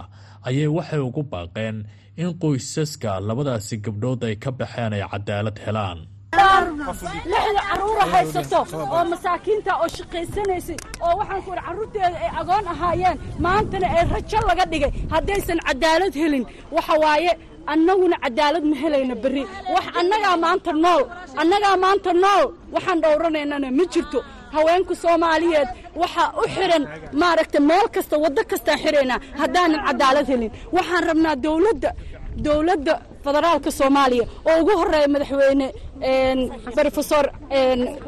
ayay 0.48 0.66
waxay 0.76 1.00
ugu 1.08 1.22
baaqeen 1.32 1.76
in 2.16 2.30
qoysaska 2.42 3.20
labadaasi 3.28 3.76
gabdhood 3.84 4.22
ay 4.28 4.36
ka 4.36 4.50
baxeen 4.58 4.92
ay 4.96 5.02
cadaalad 5.12 5.58
helaan 5.66 5.98
lixda 6.32 7.60
caruura 7.68 8.04
haysato 8.12 8.58
oo 8.94 9.04
masaakiinta 9.12 9.72
oo 9.82 9.88
shaqaysanaysay 9.96 10.76
oo 11.06 11.12
waxaan 11.20 11.42
ku 11.46 11.50
carruurteeda 11.58 12.16
ay 12.24 12.30
agoon 12.40 12.66
ahaayeen. 12.72 13.16
Maantana 13.44 13.86
ee 13.98 14.04
rajo 14.12 14.38
laga 14.48 14.64
dhigay. 14.72 14.90
Haddaysan 15.12 15.58
cadaalad 15.66 16.14
helin. 16.22 16.44
Waxa 16.76 16.94
waaye 17.04 17.32
annaguna 17.72 18.16
cadaalad 18.24 18.64
ma 18.70 18.76
helayna 18.82 19.14
berri. 19.22 19.44
Wax 19.74 19.84
annagaa 20.00 20.36
maanta 20.44 20.72
nool. 20.84 21.02
Annagaa 21.40 21.76
maanta 21.84 22.10
nool. 22.24 22.44
Waxaan 22.74 22.98
dhowranaynana 23.02 23.68
ma 23.78 23.84
jirto. 23.92 24.18
Haweenka 24.54 24.94
soomaaliyeed 25.02 25.68
waxaa 26.00 26.28
u 26.40 26.44
xihan 26.54 26.82
maaragta 27.20 27.58
meel 27.68 27.86
kasta 27.94 28.14
waddo 28.24 28.42
kastaan 28.50 28.78
xidhaynaa 28.84 29.18
haddaanan 29.40 29.80
cadaalad 29.88 30.26
helin. 30.32 30.50
Waxaan 30.76 31.02
rabnaa 31.08 31.36
dowladda 31.44 31.90
dowladda 32.44 32.94
federaalka 33.24 33.70
soomaaliya. 33.78 34.24
Oo 34.48 34.56
ugu 34.62 34.72
horreeya 34.80 35.08
madaxweyne 35.14 35.66
rofesor 36.86 37.26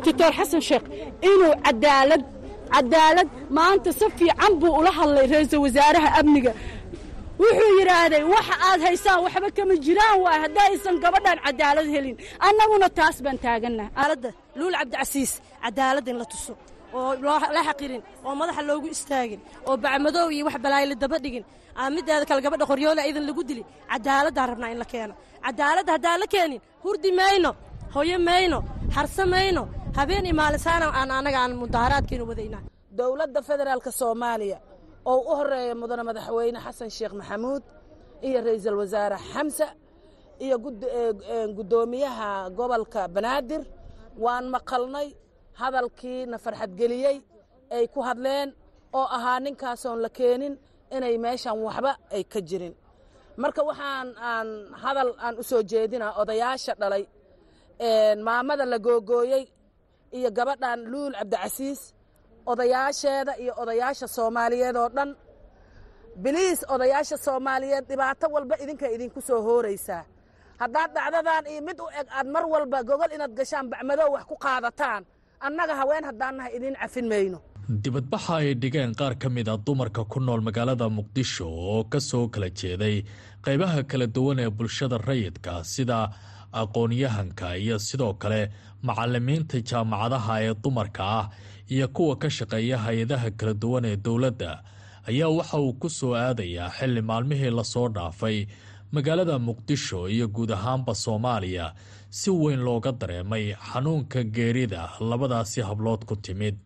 doctor 0.05 0.31
xasan 0.39 0.63
sheekh 0.69 0.85
inuu 1.31 1.53
cadaalad 1.67 2.23
cadaalad 2.75 3.29
maanta 3.57 3.91
si 3.99 4.07
fiican 4.19 4.53
buu 4.61 4.73
ula 4.81 4.91
hadlay 4.99 5.27
ra'iisul 5.33 5.61
wasaaraha 5.67 6.09
amniga. 6.21 6.53
Wuxuu 7.43 7.71
yidhaahday 7.79 8.23
waxa 8.35 8.55
aad 8.69 8.81
haysaan 8.87 9.19
waxba 9.25 9.49
kama 9.57 9.75
jiraan 9.87 10.17
waay 10.25 10.39
haddaysan 10.45 10.95
gabadhan 11.05 11.39
cadaalad 11.47 11.87
helin. 11.95 12.17
Annaguna 12.47 12.89
taas 12.99 13.17
baan 13.25 13.39
taagannaha 13.45 13.91
aaladda 14.01 14.31
luul 14.59 14.75
cabdicasiis 14.81 15.33
cadaalad 15.65 16.07
in 16.11 16.17
la 16.21 16.27
tuso 16.33 16.53
oo 16.99 17.11
la 17.57 17.61
xaqirin 17.69 18.03
oo 18.27 18.33
madaxa 18.41 18.63
loogu 18.69 18.87
istaagin 18.95 19.41
oo 19.69 19.75
bacmadoow 19.85 20.29
iyo 20.35 20.45
wax 20.49 20.57
balaayla 20.65 20.95
daba 21.03 21.19
dhigin. 21.25 21.45
Mideeda 21.95 22.25
kale 22.29 22.41
gabadha 22.45 22.65
qoryoole 22.71 23.03
idan 23.11 23.25
lagu 23.29 23.43
dili. 23.49 23.63
Cadaaladaan 23.91 24.49
rabnaa 24.53 24.71
in 24.75 24.79
la 24.83 24.85
keeno. 24.93 25.15
Cadaaladda 25.45 25.91
haddaan 25.97 26.19
la 26.23 26.27
keenin 26.35 26.61
hurdi 26.85 27.11
mayno 27.21 27.51
hoyo 27.95 28.17
mayno 28.29 28.59
harse 28.97 29.23
mayno 29.35 29.63
habeen 29.99 30.25
iyo 30.29 30.35
maalisaana 30.41 30.87
aan 30.99 31.11
annaga 31.19 31.39
aan 31.43 31.53
mudaaharaadkiina 31.63 32.25
wadaynaa. 32.31 32.63
Dowladda 32.99 33.41
federaalka 33.49 33.91
soomaaliya 34.01 34.59
oo 35.11 35.19
u 35.31 35.33
horreeya 35.39 35.75
mudane 35.81 36.03
madaxweyne 36.09 36.59
xasan 36.65 36.91
sheekh 36.97 37.15
maxamuud 37.21 37.63
iyo 38.27 38.39
ra'iisul 38.47 38.77
wasaare 38.83 39.17
xamse 39.33 39.67
iyo 40.45 40.57
guddoomiyaha 41.57 42.29
gobolka 42.59 43.03
banaadir 43.15 43.63
waan 44.25 44.47
maqalnay 44.55 45.09
hadalkiina 45.61 46.37
farxadgeliyey 46.45 47.17
ay 47.77 47.85
ku 47.95 48.01
hadleen 48.09 48.49
oo 48.99 49.07
ahaa 49.17 49.39
ninkaasoon 49.45 49.99
la 50.05 50.09
keenin 50.19 50.55
inay 50.97 51.15
meeshan 51.25 51.57
waxba 51.67 51.93
ay 52.17 52.25
ka 52.33 52.41
jirin. 52.49 52.75
Marka 53.43 53.61
waxaan 53.69 54.09
aan 54.31 54.49
hadal 54.83 55.11
aan 55.25 55.35
u 55.39 55.43
soo 55.51 55.63
jeedinaa 55.71 56.13
odayaasha 56.23 56.73
dhalay 56.81 57.05
maamada 58.27 58.65
la 58.73 58.79
googooyey 58.87 59.45
iyo 60.17 60.31
gabadhan 60.37 60.81
luul 60.93 61.13
cabdicasiis 61.19 61.81
odayaasheeda 62.51 63.33
iyo 63.43 63.53
odayaasha 63.63 64.07
soomaaliyeed 64.17 64.77
oo 64.83 64.89
dhan. 64.97 65.11
Biliis 66.23 66.61
odayaasha 66.75 67.17
soomaaliyeed 67.27 67.85
dhibaato 67.89 68.27
walba 68.35 68.55
idinka 68.63 68.87
idinku 68.95 69.21
soo 69.29 69.41
hooraysaa. 69.47 70.03
Haddaad 70.61 70.91
dhacdadan 70.97 71.45
iyo 71.53 71.61
mid 71.69 71.79
u 71.81 71.87
eg 72.01 72.07
aad 72.19 72.27
mar 72.35 72.45
walba 72.53 72.79
gogol 72.89 73.13
inaad 73.17 73.33
gashaan 73.39 73.67
bacmadoo 73.73 74.11
wax 74.15 74.25
ku 74.31 74.37
qaadataan 74.45 75.03
annaga 75.49 75.75
haween 75.81 76.05
haddaan 76.09 76.35
nahay 76.39 76.53
idiin 76.57 76.77
cafin 76.83 77.07
mayno. 77.13 77.39
Dibadbaxa 77.85 78.35
ay 78.41 78.55
dhigeen 78.63 78.93
qaar 79.01 79.15
ka 79.23 79.29
mid 79.37 79.49
a 79.49 79.57
dumarka 79.67 80.03
ku 80.13 80.21
nool 80.21 80.41
magaalada 80.49 80.87
muqdisho 80.99 81.47
oo 81.49 81.85
ka 81.93 81.99
soo 82.09 82.29
kala 82.35 82.49
jeeday 82.61 82.97
qaybaha 83.45 83.81
kala 83.91 84.07
duwan 84.17 84.39
ee 84.45 84.51
bulshada 84.59 84.99
rayidka 85.09 85.53
sida 85.75 85.99
aqoon-yahanka 86.63 87.57
iyo 87.63 87.77
sidoo 87.79 88.15
kale 88.23 88.41
macalimiinta 88.89 89.59
jaamacadaha 89.71 90.35
ee 90.47 90.55
dumarka 90.65 91.03
ah 91.21 91.27
iyo 91.75 91.87
kuwa 91.97 92.15
ka 92.23 92.29
shaqeeya 92.37 92.77
hay'adaha 92.85 93.31
kala 93.39 93.55
duwan 93.63 93.85
ee 93.91 93.97
dowladda 94.07 94.53
ayaa 95.11 95.29
waxa 95.39 95.59
uu 95.67 95.73
ku 95.83 95.89
soo 95.99 96.13
aadayaa 96.25 96.71
xilli 96.79 97.03
maalmihii 97.11 97.53
la 97.59 97.65
soo 97.65 97.89
dhaafay 97.97 98.39
magaalada 98.95 99.37
muqdisho 99.49 100.01
iyo 100.15 100.27
guud 100.37 100.51
ahaanba 100.57 100.93
soomaaliya 101.05 101.67
si 102.19 102.31
weyn 102.31 102.61
looga 102.67 102.93
dareemay 103.01 103.45
xanuunka 103.69 104.21
geerida 104.37 104.83
labadaasi 105.11 105.61
hablood 105.69 106.03
ku 106.09 106.15
timid. 106.17 106.57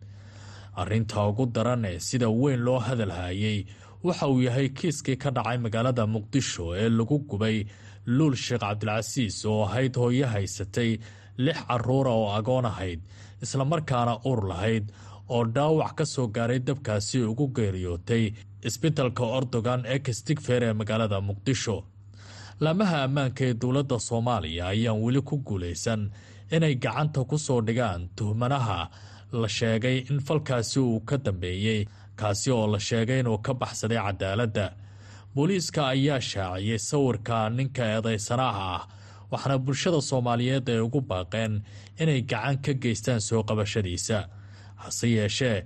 Arrinta 0.81 1.19
ugu 1.29 1.45
daran 1.55 1.85
ee 1.85 1.99
sida 2.07 2.27
weyn 2.41 2.59
loo 2.67 2.79
hadalhayay 2.87 3.59
waxa 4.03 4.25
uu 4.31 4.41
yahay 4.47 4.67
kiiskii 4.77 5.17
ka 5.23 5.29
dhacay 5.35 5.57
magaalada 5.65 6.03
muqdisho 6.15 6.65
ee 6.81 6.89
lagu 6.97 7.17
gubay 7.29 7.57
luul 8.15 8.35
sheekh 8.45 8.61
cabdilcasiis 8.63 9.37
oo 9.51 9.63
ahayd 9.67 9.93
hooyo 10.01 10.27
haysatay 10.33 10.91
lix 11.45 11.57
caruura 11.67 12.11
oo 12.19 12.29
agoon 12.39 12.65
ahayd 12.71 12.99
islamarkaana 13.43 14.13
ur 14.29 14.39
lahayd 14.51 14.85
oo 15.35 15.43
dhaawac 15.55 15.93
ka 15.99 16.05
soo 16.13 16.27
gaaray 16.35 16.59
dabkaasi 16.67 17.17
ugu 17.31 17.45
geeriyootay 17.57 18.23
isbitalka 18.69 19.23
ordogan 19.37 19.81
ee 19.93 19.99
kastigfer 20.07 20.61
ee 20.69 20.73
magaalada 20.79 21.17
muqdisho 21.29 21.75
laamaha 22.63 22.97
ammaanka 23.07 23.41
ee 23.49 23.53
dowladda 23.61 23.97
soomaaliya 24.07 24.63
ayaan 24.73 24.99
weli 25.03 25.21
ku 25.29 25.35
guulaysan 25.47 26.01
inay 26.55 26.75
gacanta 26.83 27.21
ku 27.29 27.37
soo 27.45 27.59
dhigaan 27.67 28.01
tuhmanaha 28.17 28.79
la 29.41 29.47
sheegay 29.57 29.97
in 30.11 30.19
falkaasi 30.27 30.79
uu 30.79 30.99
ka 31.09 31.15
dambeeyey 31.25 31.81
kaasi 32.19 32.47
oo 32.57 32.67
la 32.73 32.79
sheegay 32.87 33.19
inuu 33.23 33.37
ka 33.45 33.53
baxsaday 33.61 33.99
cadaaladda 34.05 34.65
booliiska 35.35 35.81
ayaa 35.93 36.21
shaaciyey 36.31 36.79
sawirka 36.89 37.37
ninka 37.57 37.83
eedaysanaha 37.95 38.63
ah 38.75 38.83
waxaana 39.31 39.57
bulshada 39.65 39.99
soomaaliyeed 40.09 40.67
ay 40.73 40.79
ugu 40.87 41.01
baaqeen 41.11 41.53
inay 42.01 42.21
gacan 42.31 42.57
ka 42.65 42.71
geystaan 42.83 43.21
soo 43.27 43.41
qabashadiisa. 43.49 44.19
Hase 44.81 45.07
yeeshee 45.17 45.57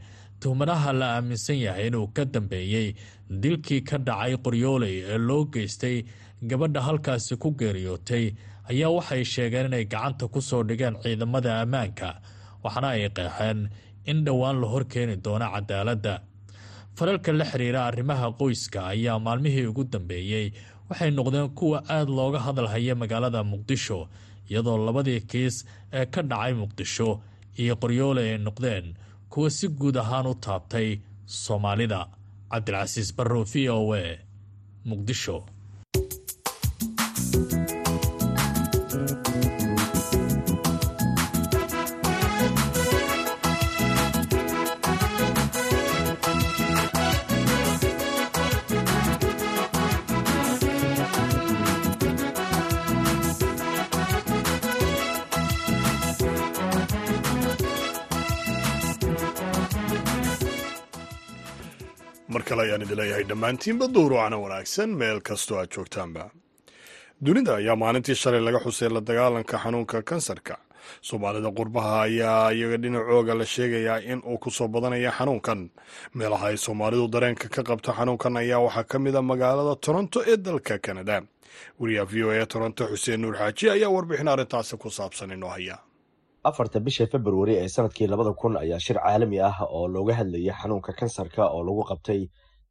tuhmanaha 0.41 0.89
la 0.99 1.07
aaminsan 1.15 1.57
yahay 1.65 1.87
inuu 1.87 2.07
ka 2.15 2.23
dambeeyey 2.33 2.87
dilkii 3.29 3.81
ka 3.89 3.97
dhacay 4.07 4.33
qoryooley 4.45 4.95
ee 5.13 5.17
loo 5.27 5.43
geystay 5.53 5.97
gabadha 6.49 6.81
halkaasi 6.87 7.35
ku 7.43 7.49
geeriyootay 7.59 8.25
ayaa 8.71 8.91
waxay 8.97 9.23
sheegeen 9.33 9.65
inay 9.69 9.85
gacanta 9.93 10.27
ku 10.33 10.39
soo 10.49 10.63
dhigeen 10.69 10.95
ciidamada 11.03 11.51
ammaanka 11.63 12.09
waxaana 12.63 12.87
ay 12.95 13.09
qeexeen 13.17 13.59
in 14.11 14.17
dhowaan 14.25 14.57
la 14.61 14.67
horkeeni 14.73 15.15
doono 15.25 15.47
cadaaladda 15.55 16.13
falalka 16.97 17.31
la 17.39 17.45
xiriira 17.51 17.81
arrimaha 17.89 18.27
qoyska 18.39 18.79
ayaa 18.93 19.17
maalmihii 19.25 19.65
ugu 19.71 19.83
dambeeyey 19.93 20.47
waxay 20.89 21.11
noqdeen 21.17 21.49
kuwa 21.57 21.77
aada 21.95 22.11
looga 22.17 22.39
hadalhaya 22.47 22.95
magaalada 23.01 23.41
muqdisho 23.51 23.99
iyadoo 24.49 24.77
labadii 24.87 25.21
kiis 25.31 25.55
ee 25.99 26.05
ka 26.13 26.21
dhacay 26.31 26.53
muqdisho 26.61 27.09
iyo 27.61 27.73
qoryoole 27.81 28.21
ay 28.31 28.37
noqdeen 28.47 28.85
kuwa 29.31 29.49
si 29.57 29.67
guud 29.79 29.95
ahaan 30.03 30.27
u 30.31 30.33
taabtay 30.45 30.89
soomaalida 31.43 31.99
cabdilcasiis 32.53 33.09
barro 33.17 33.41
v 33.43 33.69
o 33.73 33.95
e 33.97 34.19
muqdisho 34.85 35.37
mar 62.33 62.43
kale 62.47 62.61
ayaan 62.65 62.81
idin 62.85 62.97
leeyahay 62.99 63.23
dhammaantiinba 63.29 63.85
duuruucana 63.95 64.37
wanaagsan 64.43 64.89
meel 65.01 65.19
kastoo 65.27 65.57
aad 65.61 65.69
joogtaanba. 65.75 66.23
Dunida 67.25 67.51
ayaa 67.61 67.75
maalintii 67.83 68.15
shalay 68.21 68.41
laga 68.47 68.59
xusay 68.65 68.89
la 68.95 69.01
dagaalanka 69.09 69.57
xanuunka 69.63 69.97
kansarka. 70.09 70.55
Soomaalida 71.07 71.49
qurbaha 71.57 71.93
ayaa 72.07 72.51
iyaga 72.57 72.77
dhinacooga 72.83 73.33
la 73.39 73.45
sheegayaa 73.53 73.99
in 74.11 74.19
uu 74.31 74.37
ku 74.43 74.49
soo 74.51 74.67
badanaya 74.67 75.11
xanuunkan. 75.17 75.59
Meelaha 76.17 76.45
ay 76.51 76.57
soomaalidu 76.65 77.07
dareenka 77.13 77.47
ka 77.55 77.61
qabto 77.69 77.91
xanuunkan 77.97 78.37
ayaa 78.41 78.59
waxaa 78.65 78.83
ka 78.91 78.97
mid 78.99 79.15
a 79.15 79.21
magaalada 79.21 79.75
toronto 79.85 80.19
ee 80.31 80.37
dalka 80.37 80.75
kanada 80.85 81.21
wariyaha 81.79 82.05
v 82.11 82.23
o 82.27 82.29
e 82.33 82.45
toronto 82.53 82.83
xuseen 82.91 83.21
nuur 83.21 83.35
xaaji 83.39 83.65
ayaa 83.75 83.89
warbixin 83.95 84.27
arrintaasi 84.33 84.75
ku 84.81 84.89
saabsan 84.97 85.31
inoo 85.37 85.49
haya 85.55 85.77
afarta 86.49 86.79
bisha 86.85 87.05
februari 87.13 87.53
ee 87.61 87.67
sannadkii 87.75 88.07
labada 88.07 88.33
kun 88.41 88.57
ayaa 88.57 88.79
shir 88.79 88.97
caalami 89.03 89.39
ah 89.49 89.57
oo 89.77 89.87
looga 89.87 90.13
hadlayay 90.19 90.53
xanuunka 90.61 90.91
kansarka 90.99 91.43
oo 91.55 91.63
lagu 91.67 91.83
qabtay 91.91 92.21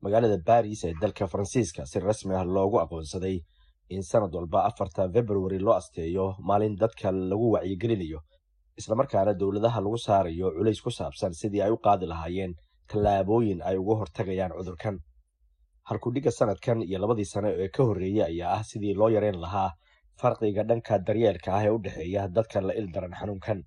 magaalada 0.05 0.39
baris 0.47 0.85
ee 0.85 0.95
dalka 1.03 1.27
faransiiska. 1.33 1.87
Si 1.87 1.99
rasmi 2.01 2.35
ah 2.35 2.45
loogu 2.45 2.77
aqoonsaday 2.85 3.37
in 3.89 4.03
sanad 4.03 4.35
walba 4.35 4.65
afarta 4.71 5.09
februari 5.15 5.59
loo 5.59 5.75
asteeyo 5.81 6.27
maalin 6.49 6.77
dadka 6.83 7.13
lagu 7.13 7.47
wacyigelinayo 7.55 8.21
islamarkaana 8.81 9.33
dowladaha 9.41 9.81
lagu 9.85 9.99
saarayo 10.07 10.47
culays 10.57 10.81
ku 10.85 10.91
saabsan 10.91 11.33
sidii 11.41 11.63
ay 11.63 11.71
u 11.71 11.77
qaadi 11.87 12.07
lahaayeen 12.13 12.53
tallaabooyin 12.91 13.61
ay 13.69 13.77
uga 13.77 13.95
hortagayaan 14.01 14.53
cudurkan. 14.59 14.97
Halkudhigga 15.89 16.31
sanadkan 16.31 16.83
iyo 16.83 16.99
labadii 16.99 17.25
sane 17.25 17.49
ee 17.63 17.69
ka 17.69 17.83
horreeyey 17.89 18.23
ayaa 18.31 18.53
ah 18.59 18.63
sidii 18.71 18.95
loo 18.95 19.09
yareyn 19.09 19.41
lahaa 19.45 19.71
farqiga 20.21 20.63
dhanka 20.69 20.99
daryeelka 21.07 21.51
ah 21.59 21.65
ee 21.67 21.71
u 21.71 21.79
dhexeeya 21.85 22.29
dadka 22.29 22.61
la 22.61 22.73
ildaran 22.75 23.13
xanuunkan. 23.21 23.65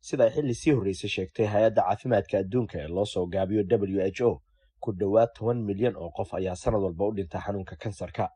Sida 0.00 0.24
ay 0.24 0.30
xilli 0.36 0.54
sii 0.54 0.72
horreysay 0.76 1.10
sheegtay 1.10 1.46
hay'adda 1.46 1.82
caafimaadka 1.88 2.38
adduunka 2.42 2.76
ee 2.84 2.88
loo 2.88 3.04
soo 3.04 3.26
gaabiyo 3.26 3.62
w 3.68 4.00
h 4.16 4.20
o 4.28 4.42
ku 4.80 4.92
dhowaad 4.92 5.30
toban 5.36 5.58
milyan 5.68 5.94
oo 5.96 6.10
qof 6.16 6.34
ayaa 6.34 6.54
sanad 6.56 6.80
walba 6.82 7.04
u 7.08 7.12
dhinta 7.16 7.38
xanuunka 7.44 7.76
kansarka. 7.82 8.28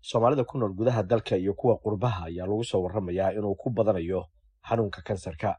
Soomaalida 0.00 0.44
ku 0.44 0.58
nool 0.58 0.72
gudaha 0.78 1.02
dalka 1.02 1.36
iyo 1.36 1.54
kuwa 1.54 1.74
qurbaha 1.84 2.24
ayaa 2.28 2.46
lagu 2.46 2.64
soo 2.64 2.82
warramayaa 2.84 3.32
inuu 3.38 3.54
ku 3.56 3.70
badanayo 3.70 4.24
xanuunka 4.68 5.00
kansarka. 5.02 5.56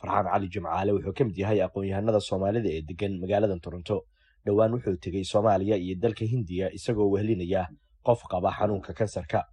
Farxaan 0.00 0.26
cali 0.32 0.48
jimcaale 0.48 0.92
wuxuu 0.92 1.12
ka 1.12 1.24
mid 1.24 1.36
yahay 1.36 1.60
aqoon-yahanada 1.66 2.20
soomaalida 2.20 2.68
ee 2.76 2.82
degan 2.88 3.20
magaaladan 3.20 3.60
toronto. 3.60 3.96
Dhowaan 4.46 4.72
wuxuu 4.74 4.96
tegey 4.96 5.24
soomaaliya 5.24 5.76
iyo 5.76 5.94
dalka 6.02 6.24
hindiya 6.24 6.72
isagoo 6.72 7.08
wehlinaya 7.14 7.68
qof 8.06 8.20
qaba 8.32 8.48
xanuunka 8.58 8.92
kansarka 8.98 9.44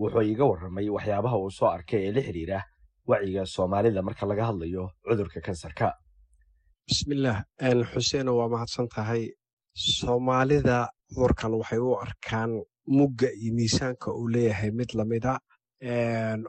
wuxuu 0.00 0.22
iiga 0.28 0.44
warramay 0.50 0.88
waxyaabaha 0.96 1.36
uu 1.42 1.50
soo 1.58 1.68
arkay 1.76 2.00
ee 2.08 2.12
la 2.16 2.20
xidhiira 2.26 2.58
wacyiga 3.10 3.42
soomaalida 3.54 4.02
marka 4.02 4.26
laga 4.30 4.44
hadlayo 4.48 4.84
cudurka 5.06 5.40
kansarka. 5.46 5.86
Bismillaah 6.88 7.38
xuseeno 7.92 8.30
waa 8.38 8.48
mahadsan 8.54 8.88
tahay. 8.94 9.22
Soomaalida 9.96 10.76
cudurkan 11.12 11.52
waxay 11.60 11.78
u 11.78 11.92
arkaan 12.06 12.50
mugga 12.96 13.28
iyo 13.40 13.52
miisaanka 13.56 14.08
uu 14.18 14.28
leeyahay 14.34 14.70
mid 14.70 14.90
lamida 14.98 15.32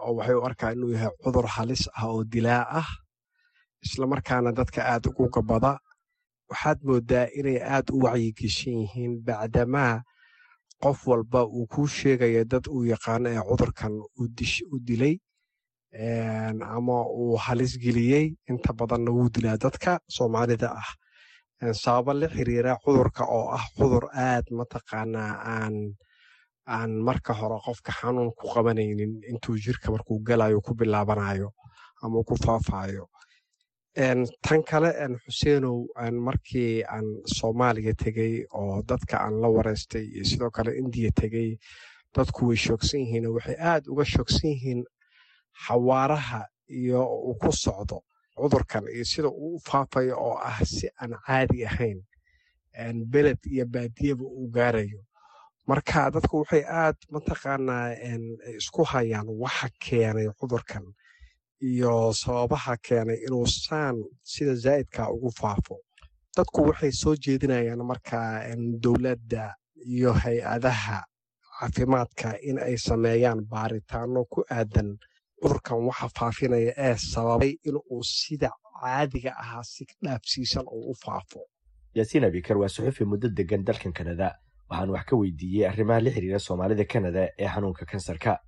oo 0.05 0.13
waxay 0.17 0.35
u 0.35 0.43
arkaan 0.49 0.73
inuu 0.77 0.91
yahay 0.95 1.11
cudur 1.23 1.47
halis 1.55 1.83
ah 1.97 2.07
oo 2.11 2.23
dilaa 2.23 2.63
ah 2.81 2.89
islamarkaana 3.85 4.51
dadka 4.51 4.81
aad 4.91 5.05
ugu 5.09 5.29
gabada. 5.35 5.71
Waxaad 6.49 6.79
moodaa 6.87 7.27
inay 7.39 7.59
aad 7.75 7.87
u 7.95 7.97
wacyigeshan 8.05 8.73
yihiin 8.81 9.13
bacdamaa 9.25 10.03
qof 10.85 10.99
walba 11.09 11.41
uu 11.57 11.65
kuu 11.73 11.87
sheegaya 11.97 12.43
dad 12.51 12.65
uu 12.75 12.83
yaqaano 12.93 13.27
ee 13.35 13.41
cudurkan 13.49 13.93
u 14.73 14.77
dilay 14.87 15.15
ama 16.77 16.97
uu 17.21 17.37
halis 17.45 17.73
geliyey 17.83 18.25
inta 18.51 18.73
badanna 18.79 19.11
wuu 19.17 19.29
dilaa 19.35 19.57
dadka 19.57 19.99
soomaalida 20.17 20.69
ah. 20.81 20.91
Sababo 21.73 22.13
la 22.13 22.27
xiriira 22.27 22.77
cudurka 22.83 23.23
oo 23.37 23.47
ah 23.57 23.65
cudur 23.77 24.05
aad 24.13 24.45
mataqaanaa 24.59 25.33
aan 25.55 25.75
aan 26.75 26.91
marka 27.07 27.33
hore 27.39 27.57
qofka 27.65 27.91
xanuun 27.99 28.29
ku 28.37 28.45
qabanaynin 28.53 29.13
intuu 29.31 29.55
jirka 29.65 29.87
markuu 29.91 30.19
galayo 30.27 30.59
ku 30.65 30.71
bilaabanayo 30.79 31.49
ama 32.03 32.23
ku 32.27 32.35
faafayo 32.45 33.07
tan 33.95 34.63
kale 34.69 34.91
xuseenow 35.25 35.87
markii 36.27 36.83
aan 36.83 37.05
soomaaliya 37.37 37.93
tegey 38.03 38.45
oo 38.53 38.81
dadka 38.89 39.17
aan 39.17 39.41
la 39.41 39.47
wareystay 39.47 40.03
iyo 40.15 40.23
sidoo 40.25 40.51
kale 40.51 40.71
indiya 40.77 41.11
tegey 41.21 41.57
dadku 42.15 42.47
way 42.47 42.57
shoogsan 42.57 42.99
yihiin 42.99 43.27
waxay 43.35 43.55
aad 43.59 43.83
uga 43.87 44.05
shoogsan 44.05 44.49
yihiin 44.51 44.83
xawaaraha 45.67 46.41
iyo 46.69 47.01
uu 47.27 47.35
ku 47.39 47.51
socdo 47.51 48.01
cudurkan 48.35 48.83
iyo 48.95 49.05
sida 49.05 49.27
uu 49.29 49.55
u 49.55 49.59
faafayo 49.67 50.15
oo 50.19 50.37
ah 50.43 50.59
si 50.65 50.87
aan 51.01 51.15
caadi 51.25 51.65
ahayn 51.65 51.99
beled 53.11 53.39
iyo 53.47 53.65
baadiyaba 53.65 54.23
uu 54.23 54.47
gaarayo. 54.51 54.99
Marka 55.67 56.11
dadku 56.11 56.37
waxay 56.43 56.63
aad 56.67 56.97
mataqaanaa 57.11 57.95
isku 58.59 58.83
hayaan 58.83 59.27
waxa 59.43 59.69
keenay 59.79 60.27
cudurkan 60.39 60.83
iyo 61.61 62.13
sababaha 62.13 62.77
keenay 62.77 63.17
inuu 63.27 63.45
saan 63.47 63.95
sida 64.23 64.55
zaa'idka 64.55 65.09
ugu 65.11 65.31
faafo. 65.31 65.75
Dadku 66.37 66.61
waxay 66.69 66.91
soo 66.91 67.15
jeedinayaan 67.15 67.83
markaa 67.85 68.43
dowladda 68.83 69.53
iyo 69.87 70.13
hay'adaha 70.13 71.03
caafimaadka 71.59 72.37
in 72.43 72.59
ay 72.59 72.77
sameeyaan 72.77 73.41
baaritaano 73.51 74.25
ku 74.29 74.43
aadan 74.51 74.97
cudurkan 75.41 75.79
waxa 75.87 76.07
faafinaya 76.19 76.73
ee 76.77 76.95
sababay 76.95 77.53
inuu 77.67 78.03
sida 78.03 78.49
caadiga 78.81 79.31
ahaa 79.41 79.63
si 79.63 79.85
dhaafsiisan 80.03 80.65
uu 80.67 80.91
u 80.91 80.95
faafo. 81.05 81.39
Yaasiin 81.95 82.23
abikar 82.25 82.57
waa 82.57 82.67
suxufi 82.67 83.05
muddo 83.05 83.29
degan 83.29 83.63
dalkan 83.63 83.93
kanada 83.93 84.35
waxaan 84.69 84.89
wax 84.89 85.05
ka 85.09 85.15
weydiiyey 85.15 85.67
arrimaha 85.69 85.99
la 86.01 86.11
xiriira 86.11 86.39
soomaalida 86.39 86.85
kanada 86.85 87.29
ee 87.39 87.47
xanuunka 87.47 87.85
kansarka 87.85 88.39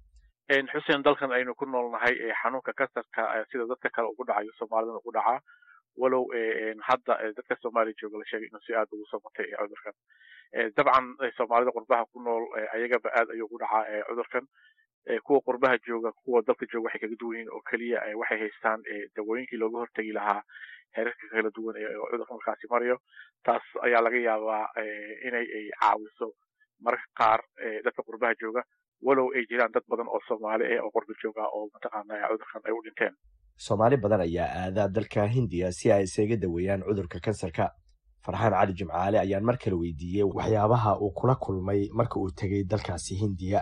xuseen 0.72 1.04
dalkan 1.04 1.32
aynu 1.32 1.54
ku 1.56 1.66
noolnahay 1.66 2.16
xanuunka 2.42 2.74
kansarka 2.74 3.46
sida 3.52 3.66
dadka 3.68 3.90
kale 3.90 4.08
ugu 4.08 4.24
dhacayo 4.28 4.52
soomaalidana 4.60 4.98
ugu 5.04 5.12
dhacaa 5.12 5.40
walow 5.98 6.24
hadda 6.88 7.18
dadka 7.36 7.56
soomaaliya 7.62 7.96
jooga 8.02 8.18
la 8.18 8.26
sheegay 8.26 8.48
inuu 8.48 8.62
si 8.66 8.74
aad 8.74 8.88
ugu 8.92 9.06
samatay 9.12 9.52
cudurkan. 9.60 9.94
Dabcan 10.78 11.06
soomaalida 11.38 11.72
qurbaha 11.76 12.06
ku 12.12 12.22
nool 12.24 12.44
ayagaba 12.74 13.10
aad 13.20 13.30
ayuu 13.36 13.46
ugu 13.46 13.60
dhacaa 13.60 14.04
cudurkan. 14.10 14.48
Kuwa 15.24 15.40
qurbaha 15.42 15.78
jooga 15.88 16.12
kuwa 16.12 16.42
dalka 16.48 16.66
jooga 16.72 16.86
waxay 16.88 17.00
kaga 17.02 17.16
duwan 17.20 17.36
yihiin 17.38 17.52
oo 17.52 17.62
keliya 17.70 18.00
waxay 18.16 18.40
haystaan 18.40 18.82
dawooyinkii 19.16 19.58
looga 19.60 19.78
hortegi 19.84 20.12
lahaa 20.16 20.42
heerarka 20.96 21.28
kala 21.32 21.50
duwan 21.56 21.76
cudurka 22.12 22.34
markaasi 22.34 22.68
marayo 22.72 22.98
taas 23.44 23.64
ayaa 23.84 24.02
laga 24.04 24.20
yaabaa 24.20 24.64
inay 25.28 25.48
ay 25.60 25.66
caawiso 25.80 26.34
mararka 26.80 27.08
qaar 27.20 27.40
dadka 27.84 28.04
qurbaha 28.04 28.36
jooga 28.42 28.64
walow 29.06 29.28
ay 29.36 29.44
jiraan 29.50 29.72
dad 29.74 29.84
badan 29.92 30.08
oo 30.08 30.20
soomaali 30.28 30.64
ah 30.78 30.84
oo 30.86 30.92
qurba 30.96 31.14
jooga 31.24 31.44
oo 31.56 31.70
mataqaana 31.74 32.14
cudurkan 32.32 32.62
ay 32.68 32.74
u 32.78 32.82
dhinteen. 32.86 33.14
Soomaali 33.66 33.98
badan 33.98 34.22
ayaa 34.28 34.50
aadaa 34.64 34.88
dalka 34.88 35.28
hindiya 35.36 35.72
si 35.72 35.92
ay 35.92 36.04
isaga 36.04 36.36
daweeyaan 36.44 36.82
cudurka 36.88 37.20
kansarka. 37.26 37.70
Farxaan 38.26 38.54
cali 38.60 38.74
jimcaale 38.80 39.18
ayaan 39.20 39.44
mar 39.50 39.58
kale 39.58 39.76
weydiiyey 39.82 40.24
waxyaabaha 40.38 40.92
uu 41.04 41.12
kula 41.20 41.36
kulmay 41.36 41.82
marka 42.00 42.20
uu 42.20 42.32
tegey 42.40 42.64
dalkaasi 42.72 43.16
hindiya. 43.22 43.62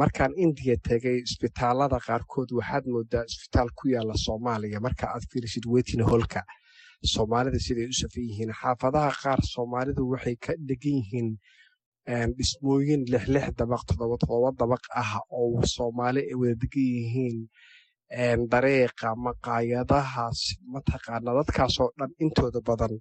Markaan 0.00 0.32
indiya 0.44 0.76
tegay 0.88 1.16
isbitaalada 1.26 1.98
qaarkood 2.06 2.50
waxaad 2.58 2.84
moodaa 2.92 3.24
isbitaal 3.30 3.68
ku 3.78 3.88
yaalla 3.94 4.14
soomaaliya. 4.26 4.80
Marka 4.80 5.04
aad 5.14 5.24
fiirisid 5.32 5.64
wetin 5.74 6.02
holka 6.10 6.40
soomaalida 7.14 7.58
siday 7.66 7.86
u 7.92 7.92
safan 8.00 8.24
yihiin. 8.28 8.52
Xaafadaha 8.60 9.10
qaar 9.22 9.40
soomaalidu 9.54 10.02
waxay 10.12 10.36
ka 10.36 10.52
dhegan 10.68 10.96
yihiin 11.00 11.28
dhismooyin 12.36 13.02
lixlix 13.12 13.46
dabaq 13.58 13.82
toddoba 13.88 14.16
todoba 14.22 14.50
dabaq 14.60 14.82
ah 15.02 15.12
oo 15.30 15.62
soomaali 15.74 16.20
ay 16.30 16.34
wada 16.40 16.54
degan 16.62 16.86
yihiin. 16.96 17.38
Dareeqa 18.52 19.08
maqaayadahaas 19.26 20.40
mataqaana 20.72 21.30
dadkaasoo 21.38 21.90
dhan 21.98 22.10
intooda 22.24 22.60
badan. 22.68 22.94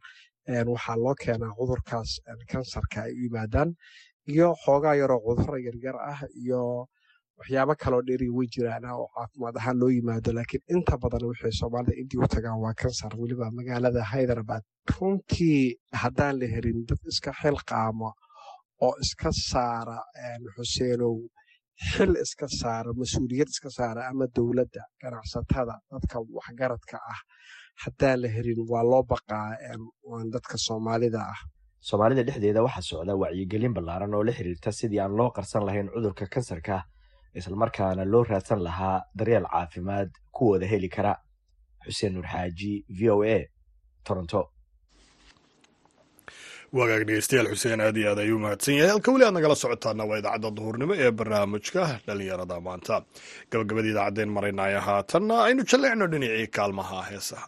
Waxaa 0.73 0.97
loo 1.03 1.15
keenaa 1.21 1.53
cudurkaas 1.57 2.09
kansarka 2.51 2.99
ay 3.05 3.13
u 3.13 3.21
yimaadaan. 3.25 3.69
Iyo 4.27 4.47
xoogaa 4.63 4.95
yaroo 5.01 5.21
cudurra 5.25 5.57
yaryar 5.67 5.97
ah 6.11 6.19
iyo 6.41 6.61
waxyaabo 7.37 7.73
kaloo 7.81 8.01
dheri 8.07 8.29
way 8.29 8.47
jiraan 8.53 8.85
oo 8.89 9.07
caafimaad 9.15 9.55
ahaan 9.59 9.77
loo 9.81 9.89
yimaado. 9.97 10.33
Laakiin 10.33 10.63
inta 10.73 10.97
badan 10.97 11.23
waxay 11.29 11.51
soomaalida 11.59 11.93
intii 12.01 12.17
u 12.23 12.27
tagaan 12.27 12.57
waa 12.63 12.73
kansar 12.73 13.11
weliba 13.21 13.51
magaalada 13.57 14.01
hyderabad. 14.11 14.63
Runtii 14.93 15.77
haddaan 16.01 16.39
la 16.39 16.47
helin 16.53 16.85
dad 16.89 16.99
iska 17.11 17.31
xilqaama 17.41 18.09
oo 18.81 18.93
iska 19.03 19.29
saara 19.31 19.97
xuseenow 20.55 21.15
xil 21.91 22.11
iska 22.23 22.47
saara 22.59 22.91
mas'uuliyad 23.01 23.49
iska 23.53 23.69
saara 23.77 24.07
ama 24.11 24.25
dowladda 24.35 24.81
ganacsatada 25.01 25.75
dadka 25.91 26.17
waxgaradka 26.37 26.97
ah. 27.13 27.19
Haddaan 27.83 28.21
la 28.21 28.27
helin 28.35 28.61
waa 28.71 28.83
loo 28.83 29.03
baqaa 29.03 29.49
dadka 30.33 30.57
soomaalida 30.57 31.19
ah. 31.33 31.39
Soomaalida 31.87 32.23
dhexdeeda 32.27 32.61
waxaa 32.67 32.81
socda 32.89 33.13
wacyigelin 33.21 33.73
ballaaran 33.73 34.13
oo 34.15 34.23
la 34.23 34.31
xiriirta 34.37 34.71
sidii 34.71 34.99
aan 34.99 35.15
loo 35.17 35.29
qarsan 35.35 35.65
lahayn 35.65 35.89
cudurka 35.93 36.25
kansarka 36.33 36.83
islamarkaana 37.39 38.05
loo 38.13 38.23
raadsan 38.23 38.63
lahaa 38.63 39.01
daryeel 39.17 39.45
caafimaad 39.53 40.09
kuwooda 40.35 40.65
heli 40.67 40.89
kara. 40.89 41.13
Xuseen 41.85 42.13
nuur 42.13 42.25
xaaji 42.33 42.71
v 42.97 43.09
o 43.11 43.23
a 43.23 43.37
toronto 44.07 44.41
wagaag 46.77 47.03
dhegeystayaal 47.07 47.49
xuseen 47.53 47.81
aad 47.85 47.97
iyo 47.99 48.09
aad 48.11 48.19
ayuu 48.23 48.39
mahadsan 48.45 48.75
yahay. 48.77 48.91
Halka 48.93 49.09
weli 49.13 49.25
aad 49.27 49.35
nagala 49.37 49.55
socotaana 49.63 50.03
waa 50.09 50.19
idaacadda 50.21 50.49
duhurnimo 50.57 50.93
ee 51.03 51.11
barnaamijka 51.19 51.81
dhalinyarada 52.07 52.57
maanta. 52.67 52.95
Gabagabadii 53.51 53.91
idaacaddeen 53.95 54.31
maraynaya 54.37 54.79
haatanna 54.87 55.35
aynu 55.47 55.61
jalleecno 55.71 56.05
dhinacii 56.13 56.47
kaalmaha 56.57 56.97
heesaha 57.09 57.47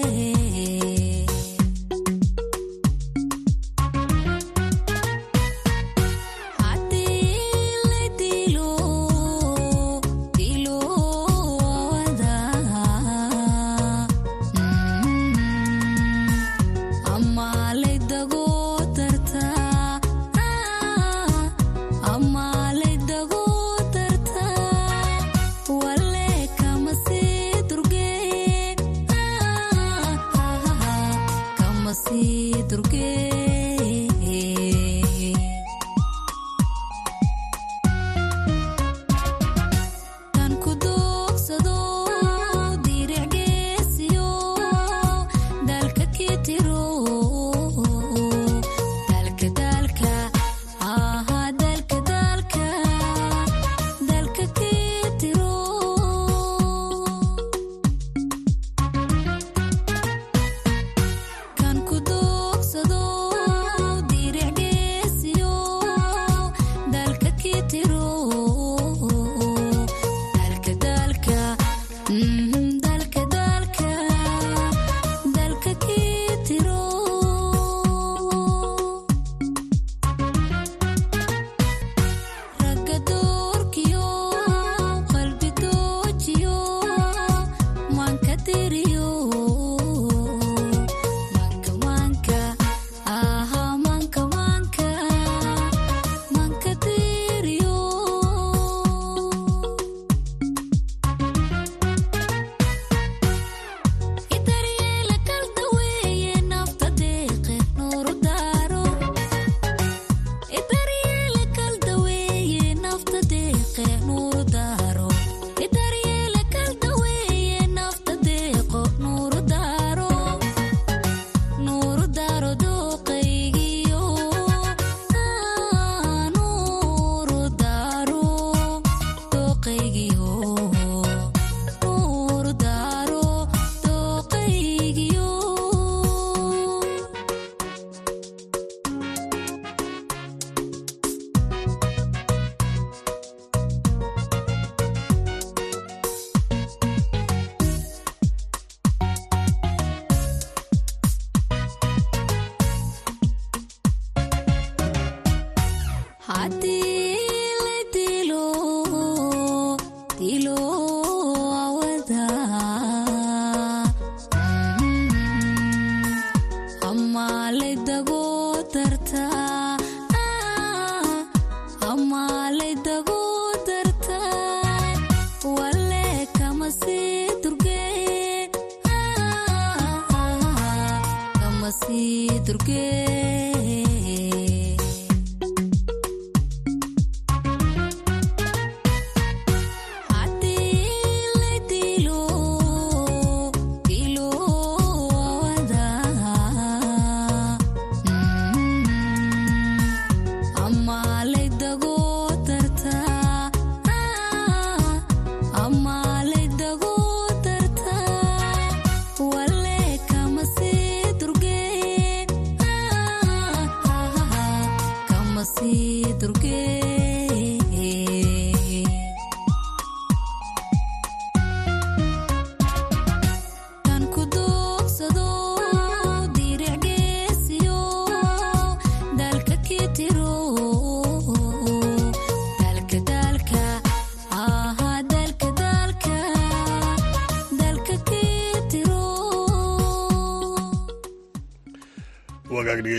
durgee 156.49 156.90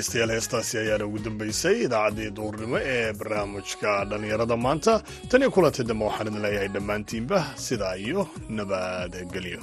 dhegeystayaal 0.03 0.31
heestaasi 0.35 0.75
ayaana 0.83 1.05
ugu 1.09 1.19
dambeysay 1.27 1.77
idaacaddii 1.87 2.31
duurnimo 2.39 2.79
ee 2.95 3.13
barnaamijka 3.19 3.91
dhallinyarada 4.11 4.57
maanta 4.67 4.93
tan 5.31 5.43
iyo 5.43 5.51
kulantay 5.57 5.85
dambe 5.91 6.05
waxaan 6.09 6.29
idin 6.31 6.43
leeyahay 6.47 6.71
dhammaantiinba 6.77 7.39
sidaa 7.67 7.95
iyo 8.07 8.23
nabadgelyo 8.57 9.61